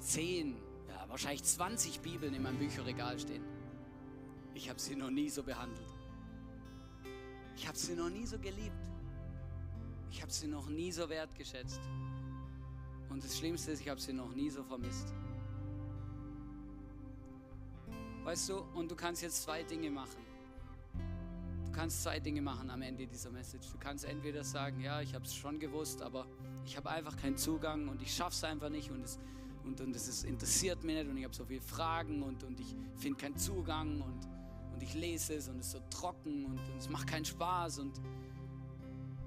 zehn, 0.00 0.56
ja, 0.88 1.08
wahrscheinlich 1.08 1.44
20 1.44 2.00
Bibeln 2.00 2.34
in 2.34 2.42
meinem 2.42 2.58
Bücherregal 2.58 3.20
stehen. 3.20 3.44
Ich 4.52 4.68
habe 4.68 4.80
sie 4.80 4.96
noch 4.96 5.10
nie 5.10 5.28
so 5.30 5.44
behandelt. 5.44 5.86
Ich 7.56 7.68
habe 7.68 7.78
sie 7.78 7.94
noch 7.94 8.10
nie 8.10 8.26
so 8.26 8.36
geliebt. 8.36 8.74
Ich 10.10 10.22
habe 10.22 10.32
sie 10.32 10.48
noch 10.48 10.68
nie 10.68 10.90
so 10.90 11.08
wertgeschätzt. 11.08 11.80
Und 13.10 13.22
das 13.22 13.38
Schlimmste 13.38 13.70
ist, 13.70 13.80
ich 13.80 13.88
habe 13.88 14.00
sie 14.00 14.12
noch 14.12 14.34
nie 14.34 14.50
so 14.50 14.64
vermisst. 14.64 15.14
Weißt 18.24 18.48
du, 18.48 18.58
und 18.74 18.90
du 18.90 18.96
kannst 18.96 19.22
jetzt 19.22 19.44
zwei 19.44 19.62
Dinge 19.62 19.88
machen 19.88 20.23
kannst 21.74 22.02
zwei 22.02 22.20
Dinge 22.20 22.40
machen 22.40 22.70
am 22.70 22.82
Ende 22.82 23.06
dieser 23.06 23.30
Message. 23.30 23.70
Du 23.70 23.78
kannst 23.78 24.04
entweder 24.04 24.44
sagen, 24.44 24.80
ja, 24.80 25.00
ich 25.00 25.14
habe 25.14 25.24
es 25.24 25.34
schon 25.34 25.58
gewusst, 25.58 26.00
aber 26.02 26.26
ich 26.64 26.76
habe 26.76 26.88
einfach 26.90 27.16
keinen 27.16 27.36
Zugang 27.36 27.88
und 27.88 28.00
ich 28.00 28.14
schaffe 28.14 28.32
es 28.32 28.44
einfach 28.44 28.70
nicht 28.70 28.90
und 28.90 29.02
es, 29.02 29.18
und, 29.64 29.80
und 29.80 29.94
es 29.96 30.08
ist, 30.08 30.24
interessiert 30.24 30.84
mich 30.84 30.96
nicht 30.96 31.10
und 31.10 31.16
ich 31.16 31.24
habe 31.24 31.34
so 31.34 31.44
viele 31.44 31.60
Fragen 31.60 32.22
und, 32.22 32.44
und 32.44 32.60
ich 32.60 32.74
finde 32.96 33.18
keinen 33.18 33.36
Zugang 33.36 34.00
und, 34.00 34.28
und 34.72 34.82
ich 34.82 34.94
lese 34.94 35.34
es 35.34 35.48
und 35.48 35.58
es 35.58 35.66
ist 35.66 35.72
so 35.72 35.80
trocken 35.90 36.44
und, 36.46 36.58
und 36.58 36.78
es 36.78 36.88
macht 36.88 37.08
keinen 37.08 37.24
Spaß 37.24 37.80
und, 37.80 38.00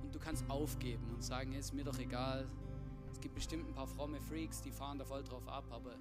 und 0.02 0.16
du 0.16 0.20
kannst 0.20 0.50
aufgeben 0.50 1.10
und 1.14 1.24
sagen, 1.24 1.52
hey, 1.52 1.60
ist 1.60 1.74
mir 1.74 1.84
doch 1.84 2.00
egal. 2.00 2.48
Es 3.12 3.20
gibt 3.20 3.36
bestimmt 3.36 3.68
ein 3.68 3.74
paar 3.74 3.88
fromme 3.88 4.22
Freaks, 4.22 4.62
die 4.62 4.72
fahren 4.72 4.98
da 4.98 5.06
voll 5.06 5.24
drauf 5.24 5.48
ab, 5.48 5.66
aber 5.70 5.96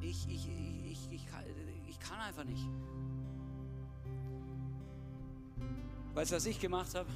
ich, 0.00 0.26
ich, 0.28 0.48
ich, 0.48 0.90
ich, 0.90 1.12
ich, 1.12 1.26
kann, 1.26 1.44
ich 1.86 2.00
kann 2.00 2.18
einfach 2.18 2.44
nicht. 2.44 2.66
Weißt 6.14 6.32
du, 6.32 6.36
was 6.36 6.46
ich 6.46 6.60
gemacht 6.60 6.94
habe? 6.94 7.08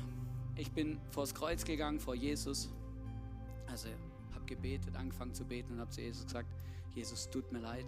Ich 0.56 0.70
bin 0.70 1.00
vors 1.10 1.34
Kreuz 1.34 1.64
gegangen, 1.64 1.98
vor 1.98 2.14
Jesus. 2.14 2.70
Also 3.66 3.88
habe 4.34 4.44
gebetet, 4.46 4.96
angefangen 4.96 5.34
zu 5.34 5.44
beten 5.44 5.74
und 5.74 5.80
habe 5.80 5.90
zu 5.90 6.00
Jesus 6.00 6.24
gesagt, 6.24 6.48
Jesus, 6.94 7.30
tut 7.30 7.50
mir 7.52 7.60
leid. 7.60 7.86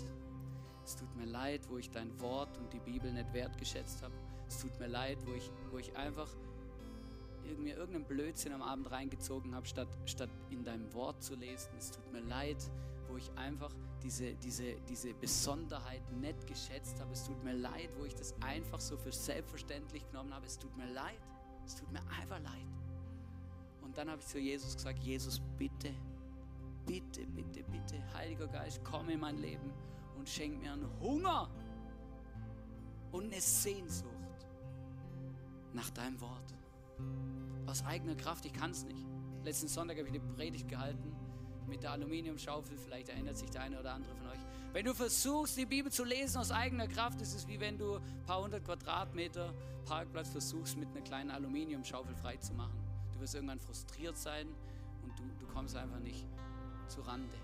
Es 0.85 0.97
tut 0.97 1.15
mir 1.17 1.27
leid, 1.27 1.63
wo 1.69 1.79
ich 1.79 1.91
dein 1.91 2.19
Wort 2.21 2.59
und 2.59 2.73
die 2.73 2.79
Bibel 2.79 3.13
nicht 3.13 3.33
wertgeschätzt 3.33 4.03
habe. 4.03 4.15
Es 4.49 4.61
tut 4.61 4.79
mir 4.79 4.89
leid, 4.89 5.19
wo 5.27 5.33
ich, 5.33 5.51
wo 5.71 5.79
ich 5.79 5.97
einfach 5.97 6.29
mir 7.59 7.77
irgendeinen 7.77 8.07
Blödsinn 8.07 8.53
am 8.53 8.63
Abend 8.63 8.91
reingezogen 8.91 9.55
habe, 9.55 9.67
statt, 9.67 9.89
statt 10.07 10.31
in 10.51 10.65
deinem 10.65 10.93
Wort 10.95 11.23
zu 11.23 11.35
lesen. 11.35 11.71
Es 11.79 11.91
tut 11.91 12.11
mir 12.13 12.21
leid, 12.21 12.59
wo 13.15 13.19
ich 13.19 13.31
einfach 13.37 13.73
diese, 14.03 14.35
diese, 14.35 14.75
diese 14.89 15.15
Besonderheit 15.15 16.03
nicht 16.21 16.49
geschätzt 16.49 16.99
habe. 16.99 17.13
Es 17.13 17.25
tut 17.25 17.45
mir 17.45 17.53
leid, 17.53 17.91
wo 17.97 18.05
ich 18.05 18.15
das 18.17 18.35
einfach 18.43 18.81
so 18.81 18.97
für 18.97 19.13
selbstverständlich 19.13 20.05
genommen 20.09 20.35
habe. 20.35 20.45
Es 20.47 20.59
tut 20.59 20.77
mir 20.77 20.93
leid. 20.93 21.21
Es 21.65 21.77
tut 21.77 21.93
mir 21.93 22.01
einfach 22.21 22.41
leid. 22.41 22.67
Und 23.83 23.97
dann 23.97 24.11
habe 24.11 24.21
ich 24.21 24.27
zu 24.27 24.41
Jesus 24.41 24.75
gesagt, 24.75 24.99
Jesus, 24.99 25.41
bitte, 25.57 25.95
bitte, 26.87 27.25
bitte, 27.29 27.63
bitte, 27.63 28.15
Heiliger 28.15 28.49
Geist, 28.49 28.81
komm 28.83 29.09
in 29.11 29.21
mein 29.21 29.39
Leben 29.39 29.73
und 30.19 30.29
schenk 30.29 30.61
mir 30.61 30.73
einen 30.73 30.91
Hunger 31.01 31.49
und 33.13 33.27
eine 33.27 33.41
Sehnsucht 33.41 34.11
nach 35.73 35.91
deinem 35.91 36.21
Wort. 36.21 36.55
Aus 37.67 37.85
eigener 37.85 38.17
Kraft, 38.17 38.45
ich 38.45 38.53
kann 38.53 38.73
es 38.73 38.85
nicht. 38.85 39.07
Letzten 39.45 39.69
Sonntag 39.69 39.99
habe 39.99 40.09
ich 40.09 40.21
eine 40.21 40.35
Predigt 40.35 40.69
gehalten 40.69 41.14
mit 41.67 41.83
der 41.83 41.93
Aluminiumschaufel, 41.93 42.77
vielleicht 42.79 43.09
erinnert 43.09 43.37
sich 43.37 43.51
der 43.51 43.63
eine 43.63 43.81
oder 43.81 43.93
andere 43.95 44.15
von 44.15 44.27
euch. 44.29 44.41
Wenn 44.73 44.85
du 44.85 44.95
versuchst, 44.95 45.57
die 45.57 45.67
Bibel 45.67 45.93
zu 45.93 46.05
lesen 46.05 46.39
aus 46.39 46.51
eigener 46.51 46.89
Kraft, 46.89 47.21
ist 47.21 47.35
es 47.35 47.47
wie 47.47 47.61
wenn 47.61 47.79
du 47.79 47.97
ein 47.97 48.25
paar 48.27 48.43
hundert 48.43 48.65
Quadratmeter 48.65 49.55
Parkplatz 49.85 50.31
versuchst, 50.31 50.77
mit 50.77 50.89
einer 50.89 51.03
kleinen 51.03 51.31
Aluminiumschaufel 51.31 52.15
freizumachen. 52.17 52.79
Du 53.13 53.21
wirst 53.21 53.35
irgendwann 53.35 53.61
frustriert 53.61 54.17
sein 54.17 54.49
und 55.03 55.19
du, 55.19 55.23
du 55.39 55.47
kommst 55.53 55.77
einfach 55.77 56.01
nicht 56.01 56.27
zu 56.89 57.03
Rande. 57.03 57.37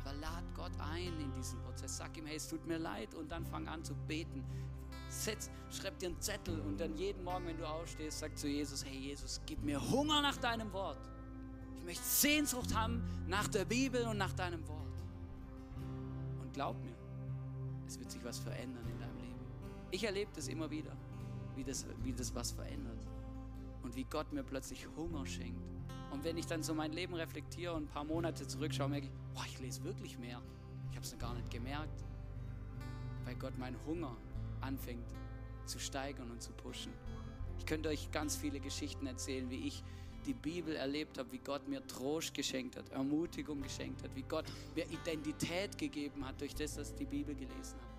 Aber 0.00 0.12
lad 0.14 0.44
Gott 0.54 0.72
ein 0.80 1.18
in 1.20 1.32
diesen 1.32 1.60
Prozess. 1.62 1.96
Sag 1.96 2.16
ihm, 2.16 2.26
hey, 2.26 2.36
es 2.36 2.48
tut 2.48 2.66
mir 2.66 2.78
leid 2.78 3.14
und 3.14 3.30
dann 3.30 3.46
fang 3.46 3.68
an 3.68 3.84
zu 3.84 3.94
beten. 3.94 4.44
Setz, 5.08 5.50
schreib 5.70 5.98
dir 5.98 6.08
einen 6.08 6.20
Zettel 6.20 6.60
und 6.60 6.78
dann 6.78 6.96
jeden 6.96 7.22
Morgen, 7.24 7.46
wenn 7.46 7.58
du 7.58 7.66
aufstehst, 7.66 8.18
sag 8.18 8.36
zu 8.36 8.48
Jesus, 8.48 8.84
hey 8.84 8.96
Jesus, 8.96 9.40
gib 9.46 9.62
mir 9.62 9.80
Hunger 9.90 10.20
nach 10.20 10.36
deinem 10.36 10.72
Wort. 10.72 10.98
Ich 11.84 11.86
möchte 11.86 12.04
Sehnsucht 12.04 12.74
haben 12.74 13.02
nach 13.26 13.46
der 13.46 13.66
Bibel 13.66 14.06
und 14.06 14.16
nach 14.16 14.32
deinem 14.32 14.66
Wort. 14.68 14.80
Und 16.40 16.50
glaub 16.54 16.82
mir, 16.82 16.94
es 17.86 17.98
wird 17.98 18.10
sich 18.10 18.24
was 18.24 18.38
verändern 18.38 18.88
in 18.88 18.98
deinem 18.98 19.18
Leben. 19.18 19.40
Ich 19.90 20.02
erlebe 20.02 20.30
das 20.34 20.48
immer 20.48 20.70
wieder, 20.70 20.96
wie 21.54 21.62
das, 21.62 21.84
wie 22.02 22.14
das 22.14 22.34
was 22.34 22.52
verändert. 22.52 23.06
Und 23.82 23.94
wie 23.96 24.04
Gott 24.04 24.32
mir 24.32 24.42
plötzlich 24.42 24.88
Hunger 24.96 25.26
schenkt. 25.26 25.60
Und 26.10 26.24
wenn 26.24 26.38
ich 26.38 26.46
dann 26.46 26.62
so 26.62 26.72
mein 26.72 26.94
Leben 26.94 27.12
reflektiere 27.12 27.74
und 27.74 27.82
ein 27.82 27.88
paar 27.88 28.04
Monate 28.04 28.46
zurückschaue, 28.46 28.88
merke 28.88 29.08
ich, 29.08 29.12
boah, 29.34 29.44
ich 29.44 29.60
lese 29.60 29.84
wirklich 29.84 30.18
mehr. 30.18 30.40
Ich 30.88 30.96
habe 30.96 31.04
es 31.04 31.12
noch 31.12 31.18
gar 31.18 31.34
nicht 31.34 31.50
gemerkt, 31.50 32.02
weil 33.26 33.34
Gott 33.34 33.58
meinen 33.58 33.76
Hunger 33.84 34.16
anfängt 34.62 35.14
zu 35.66 35.78
steigern 35.78 36.30
und 36.30 36.40
zu 36.40 36.52
pushen. 36.52 36.94
Ich 37.58 37.66
könnte 37.66 37.90
euch 37.90 38.10
ganz 38.10 38.36
viele 38.36 38.58
Geschichten 38.58 39.06
erzählen, 39.06 39.50
wie 39.50 39.66
ich 39.66 39.84
die 40.26 40.34
Bibel 40.34 40.76
erlebt 40.76 41.18
habe, 41.18 41.30
wie 41.32 41.38
Gott 41.38 41.68
mir 41.68 41.86
Trost 41.86 42.34
geschenkt 42.34 42.76
hat, 42.76 42.88
Ermutigung 42.90 43.62
geschenkt 43.62 44.02
hat, 44.02 44.14
wie 44.14 44.22
Gott 44.22 44.44
mir 44.74 44.84
Identität 44.90 45.76
gegeben 45.78 46.26
hat 46.26 46.40
durch 46.40 46.54
das, 46.54 46.76
was 46.78 46.90
ich 46.90 46.96
die 46.96 47.06
Bibel 47.06 47.34
gelesen 47.34 47.78
habe. 47.80 47.94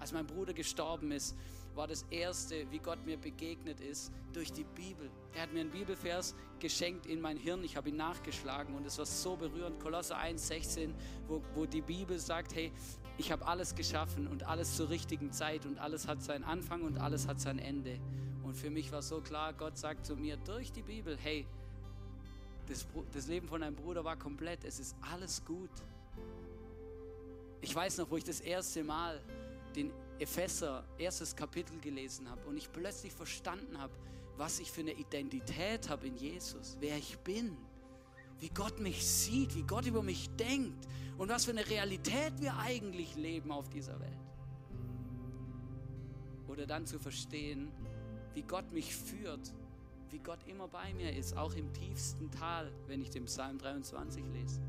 Als 0.00 0.12
mein 0.12 0.26
Bruder 0.26 0.52
gestorben 0.52 1.10
ist, 1.10 1.36
war 1.74 1.86
das 1.86 2.04
Erste, 2.10 2.70
wie 2.70 2.78
Gott 2.78 3.04
mir 3.06 3.16
begegnet 3.16 3.80
ist, 3.80 4.12
durch 4.32 4.52
die 4.52 4.64
Bibel. 4.64 5.10
Er 5.34 5.42
hat 5.42 5.52
mir 5.52 5.60
einen 5.60 5.70
Bibelvers 5.70 6.34
geschenkt 6.58 7.06
in 7.06 7.20
mein 7.20 7.36
Hirn, 7.36 7.62
ich 7.62 7.76
habe 7.76 7.88
ihn 7.88 7.96
nachgeschlagen 7.96 8.74
und 8.74 8.84
es 8.84 8.98
war 8.98 9.06
so 9.06 9.36
berührend. 9.36 9.78
Kolosser 9.80 10.18
1,16, 10.18 10.90
wo, 11.28 11.40
wo 11.54 11.66
die 11.66 11.82
Bibel 11.82 12.18
sagt, 12.18 12.54
hey, 12.54 12.72
ich 13.16 13.32
habe 13.32 13.46
alles 13.46 13.74
geschaffen 13.74 14.26
und 14.26 14.44
alles 14.44 14.76
zur 14.76 14.90
richtigen 14.90 15.32
Zeit 15.32 15.66
und 15.66 15.78
alles 15.78 16.06
hat 16.06 16.22
seinen 16.22 16.44
Anfang 16.44 16.82
und 16.82 16.98
alles 16.98 17.26
hat 17.26 17.40
sein 17.40 17.58
Ende. 17.58 17.98
Und 18.42 18.56
für 18.56 18.70
mich 18.70 18.90
war 18.92 19.02
so 19.02 19.20
klar, 19.20 19.52
Gott 19.52 19.76
sagt 19.76 20.06
zu 20.06 20.16
mir 20.16 20.36
durch 20.36 20.72
die 20.72 20.82
Bibel, 20.82 21.16
hey, 21.20 21.46
das, 22.68 22.86
das 23.12 23.26
Leben 23.26 23.48
von 23.48 23.60
deinem 23.60 23.74
Bruder 23.76 24.04
war 24.04 24.16
komplett. 24.16 24.64
Es 24.64 24.78
ist 24.78 24.94
alles 25.00 25.44
gut. 25.44 25.70
Ich 27.60 27.74
weiß 27.74 27.98
noch, 27.98 28.10
wo 28.10 28.16
ich 28.16 28.24
das 28.24 28.40
erste 28.40 28.84
Mal 28.84 29.20
den 29.74 29.90
Epheser, 30.18 30.84
erstes 30.98 31.34
Kapitel 31.34 31.78
gelesen 31.80 32.28
habe 32.28 32.40
und 32.46 32.56
ich 32.56 32.70
plötzlich 32.70 33.12
verstanden 33.12 33.78
habe, 33.78 33.92
was 34.36 34.60
ich 34.60 34.70
für 34.70 34.82
eine 34.82 34.92
Identität 34.92 35.88
habe 35.88 36.06
in 36.06 36.16
Jesus, 36.16 36.76
wer 36.80 36.96
ich 36.96 37.18
bin, 37.18 37.56
wie 38.38 38.50
Gott 38.50 38.78
mich 38.78 39.04
sieht, 39.04 39.54
wie 39.56 39.62
Gott 39.62 39.86
über 39.86 40.02
mich 40.02 40.30
denkt 40.36 40.86
und 41.16 41.28
was 41.28 41.44
für 41.44 41.50
eine 41.50 41.68
Realität 41.68 42.40
wir 42.40 42.56
eigentlich 42.58 43.16
leben 43.16 43.50
auf 43.50 43.68
dieser 43.68 43.98
Welt. 43.98 44.12
Oder 46.46 46.66
dann 46.66 46.86
zu 46.86 46.98
verstehen, 46.98 47.70
wie 48.34 48.42
Gott 48.42 48.72
mich 48.72 48.94
führt, 48.94 49.52
wie 50.10 50.18
Gott 50.18 50.42
immer 50.46 50.68
bei 50.68 50.92
mir 50.94 51.14
ist, 51.14 51.36
auch 51.36 51.54
im 51.54 51.72
tiefsten 51.72 52.30
Tal, 52.30 52.72
wenn 52.86 53.00
ich 53.00 53.10
den 53.10 53.24
Psalm 53.26 53.58
23 53.58 54.24
lese. 54.32 54.60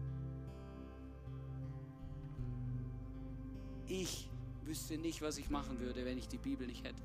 Ich 3.87 4.29
wüsste 4.63 4.97
nicht, 4.97 5.21
was 5.21 5.37
ich 5.37 5.49
machen 5.49 5.79
würde, 5.79 6.05
wenn 6.05 6.17
ich 6.17 6.27
die 6.27 6.37
Bibel 6.37 6.67
nicht 6.67 6.83
hätte. 6.83 7.01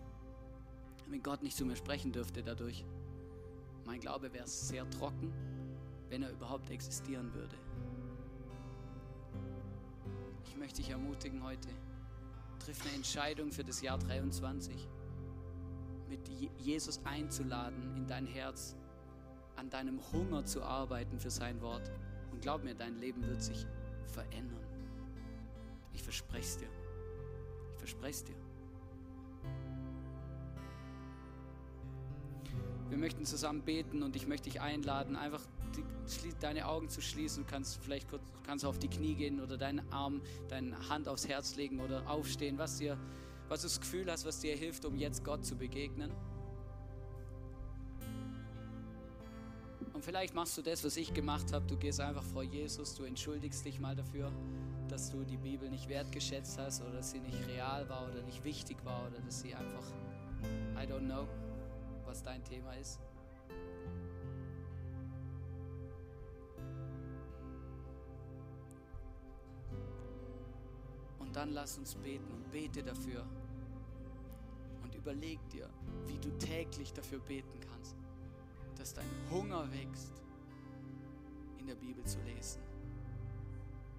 Wenn 1.09 1.23
Gott 1.23 1.43
nicht 1.43 1.57
zu 1.57 1.65
mir 1.65 1.77
sprechen 1.77 2.13
dürfte 2.13 2.43
dadurch. 2.43 2.85
Mein 3.87 4.01
Glaube 4.01 4.33
wäre 4.33 4.47
sehr 4.47 4.89
trocken, 4.91 5.33
wenn 6.09 6.23
er 6.23 6.31
überhaupt 6.31 6.71
existieren 6.71 7.33
würde. 7.35 7.57
Ich 10.47 10.57
möchte 10.57 10.77
dich 10.77 10.91
ermutigen 10.91 11.43
heute, 11.43 11.69
triff 12.59 12.81
eine 12.83 12.95
Entscheidung 12.95 13.51
für 13.51 13.65
das 13.65 13.81
Jahr 13.81 13.99
23, 13.99 14.89
mit 16.09 16.29
Jesus 16.59 17.01
einzuladen 17.05 17.97
in 17.97 18.07
dein 18.07 18.27
Herz, 18.27 18.77
an 19.57 19.71
deinem 19.71 20.01
Hunger 20.13 20.45
zu 20.45 20.63
arbeiten 20.63 21.19
für 21.19 21.31
sein 21.31 21.61
Wort. 21.61 21.91
Und 22.33 22.43
glaub 22.43 22.65
mir, 22.65 22.75
dein 22.75 22.99
Leben 22.99 23.27
wird 23.27 23.43
sich 23.43 23.67
verändern. 24.07 24.65
Ich 25.93 26.03
verspreche 26.03 26.43
es 26.43 26.57
dir. 26.59 26.69
Ich 27.73 27.79
verspreche 27.79 28.11
es 28.11 28.25
dir. 28.25 28.37
Wir 32.89 32.99
möchten 32.99 33.25
zusammen 33.25 33.63
beten 33.63 34.03
und 34.03 34.15
ich 34.15 34.27
möchte 34.27 34.51
dich 34.51 34.61
einladen, 34.61 35.17
einfach 35.17 35.41
deine 36.41 36.67
Augen 36.67 36.89
zu 36.89 37.01
schließen. 37.01 37.45
Du 37.45 37.51
kannst 37.51 37.83
vielleicht 37.83 38.09
kurz 38.09 38.23
kannst 38.45 38.65
auf 38.65 38.79
die 38.79 38.89
Knie 38.89 39.15
gehen 39.15 39.41
oder 39.41 39.57
deinen 39.57 39.91
Arm, 39.93 40.21
deine 40.49 40.89
Hand 40.89 41.09
aufs 41.09 41.27
Herz 41.29 41.57
legen 41.57 41.81
oder 41.81 42.09
aufstehen, 42.09 42.59
was 42.59 42.79
dir, 42.79 42.97
was 43.49 43.63
du 43.63 43.67
das 43.67 43.81
Gefühl 43.81 44.11
hast, 44.11 44.25
was 44.25 44.41
dir 44.41 44.57
hilft, 44.57 44.85
um 44.85 44.97
jetzt 44.97 45.25
Gott 45.25 45.45
zu 45.45 45.57
begegnen. 45.57 46.11
Und 49.93 50.05
vielleicht 50.05 50.35
machst 50.35 50.59
du 50.59 50.63
das, 50.63 50.85
was 50.85 50.97
ich 50.97 51.15
gemacht 51.15 51.53
habe. 51.53 51.67
Du 51.67 51.77
gehst 51.77 52.01
einfach 52.01 52.25
vor 52.25 52.43
Jesus, 52.43 52.95
du 52.95 53.05
entschuldigst 53.05 53.65
dich 53.65 53.79
mal 53.79 53.95
dafür, 53.95 54.33
dass 54.89 55.11
du 55.11 55.25
die 55.25 55.37
Bibel 55.37 55.71
nicht 55.71 55.89
wertgeschätzt 55.89 56.59
hast 56.59 56.83
oder 56.83 56.95
dass 56.95 57.13
sie 57.13 57.21
nicht 57.21 57.47
real 57.47 57.89
war 57.89 58.09
oder 58.11 58.23
nicht 58.23 58.43
wichtig 58.45 58.77
war 58.85 59.07
oder 59.07 59.21
dass 59.21 59.41
sie 59.41 59.55
einfach, 59.55 59.85
I 60.77 60.87
don't 60.87 61.07
know, 61.07 61.29
was 62.05 62.23
dein 62.23 62.43
Thema 62.45 62.73
ist. 62.75 62.99
Dann 71.45 71.53
lass 71.53 71.77
uns 71.77 71.95
beten 71.97 72.33
und 72.33 72.51
bete 72.51 72.83
dafür. 72.83 73.23
Und 74.83 74.95
überleg 74.95 75.39
dir, 75.51 75.69
wie 76.07 76.17
du 76.17 76.31
täglich 76.39 76.91
dafür 76.95 77.19
beten 77.19 77.61
kannst, 77.61 77.97
dass 78.77 78.95
dein 78.95 79.11
Hunger 79.31 79.71
wächst, 79.71 80.23
in 81.59 81.67
der 81.67 81.75
Bibel 81.75 82.03
zu 82.05 82.19
lesen. 82.23 82.63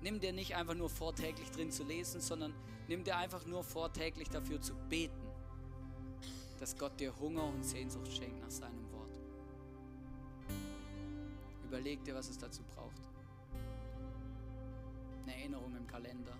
Nimm 0.01 0.19
dir 0.19 0.33
nicht 0.33 0.55
einfach 0.55 0.73
nur 0.73 0.89
vor, 0.89 1.13
täglich 1.13 1.51
drin 1.51 1.69
zu 1.69 1.83
lesen, 1.83 2.19
sondern 2.19 2.51
nimm 2.87 3.03
dir 3.03 3.15
einfach 3.15 3.45
nur 3.45 3.63
vor, 3.63 3.93
täglich 3.93 4.29
dafür 4.29 4.59
zu 4.59 4.73
beten, 4.89 5.27
dass 6.59 6.75
Gott 6.75 6.99
dir 6.99 7.15
Hunger 7.19 7.43
und 7.43 7.63
Sehnsucht 7.63 8.11
schenkt 8.11 8.41
nach 8.41 8.49
seinem 8.49 8.91
Wort. 8.91 9.11
Überleg 11.63 12.03
dir, 12.03 12.15
was 12.15 12.27
es 12.27 12.39
dazu 12.39 12.63
braucht. 12.63 13.01
Eine 15.23 15.35
Erinnerung 15.35 15.75
im 15.75 15.85
Kalender. 15.85 16.33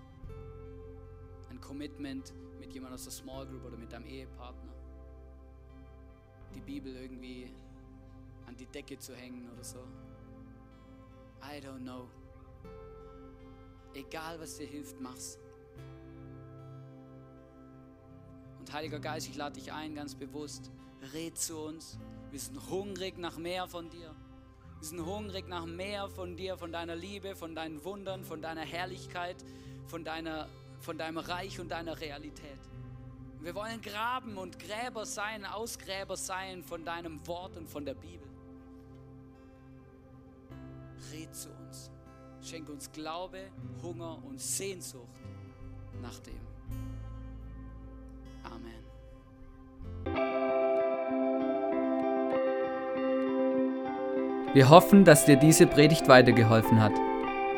Commitment 1.65 2.33
mit 2.59 2.73
jemandem 2.73 2.95
aus 2.95 3.03
der 3.03 3.11
Small 3.11 3.45
Group 3.47 3.65
oder 3.65 3.77
mit 3.77 3.91
deinem 3.91 4.05
Ehepartner. 4.05 4.73
Die 6.53 6.61
Bibel 6.61 6.95
irgendwie 6.95 7.51
an 8.45 8.55
die 8.55 8.67
Decke 8.67 8.97
zu 8.97 9.15
hängen 9.15 9.49
oder 9.51 9.63
so. 9.63 9.79
I 11.41 11.59
don't 11.59 11.81
know. 11.81 12.07
Egal 13.93 14.39
was 14.39 14.57
dir 14.57 14.67
hilft, 14.67 14.99
mach's. 14.99 15.39
Und 18.59 18.73
Heiliger 18.73 18.99
Geist, 18.99 19.29
ich 19.29 19.35
lade 19.35 19.55
dich 19.55 19.71
ein, 19.71 19.95
ganz 19.95 20.15
bewusst. 20.15 20.71
Red 21.13 21.37
zu 21.37 21.57
uns. 21.57 21.99
Wir 22.31 22.39
sind 22.39 22.69
hungrig 22.69 23.17
nach 23.17 23.37
mehr 23.37 23.67
von 23.67 23.89
dir. 23.89 24.15
Wir 24.79 24.87
sind 24.87 25.05
hungrig 25.05 25.47
nach 25.47 25.65
mehr 25.65 26.09
von 26.09 26.35
dir, 26.35 26.57
von 26.57 26.71
deiner 26.71 26.95
Liebe, 26.95 27.35
von 27.35 27.55
deinen 27.55 27.83
Wundern, 27.85 28.23
von 28.23 28.41
deiner 28.41 28.61
Herrlichkeit, 28.61 29.37
von, 29.87 30.03
deiner, 30.03 30.47
von 30.79 30.97
deinem 30.97 31.17
Reich 31.17 31.59
und 31.59 31.69
deiner 31.69 31.99
Realität. 31.99 32.59
Wir 33.41 33.53
wollen 33.53 33.81
Graben 33.81 34.37
und 34.37 34.57
Gräber 34.57 35.05
sein, 35.05 35.45
Ausgräber 35.45 36.17
sein 36.17 36.63
von 36.63 36.83
deinem 36.83 37.25
Wort 37.27 37.55
und 37.57 37.69
von 37.69 37.85
der 37.85 37.93
Bibel. 37.93 38.27
Red 41.11 41.35
zu 41.35 41.49
uns. 41.49 41.91
Schenk 42.41 42.69
uns 42.69 42.91
Glaube, 42.91 43.39
Hunger 43.83 44.17
und 44.25 44.39
Sehnsucht 44.41 45.03
nach 46.01 46.19
dem. 46.19 46.39
Amen. 48.43 48.83
Wir 54.53 54.69
hoffen, 54.69 55.03
dass 55.03 55.25
dir 55.25 55.37
diese 55.37 55.67
Predigt 55.67 56.07
weitergeholfen 56.07 56.81
hat. 56.81 56.93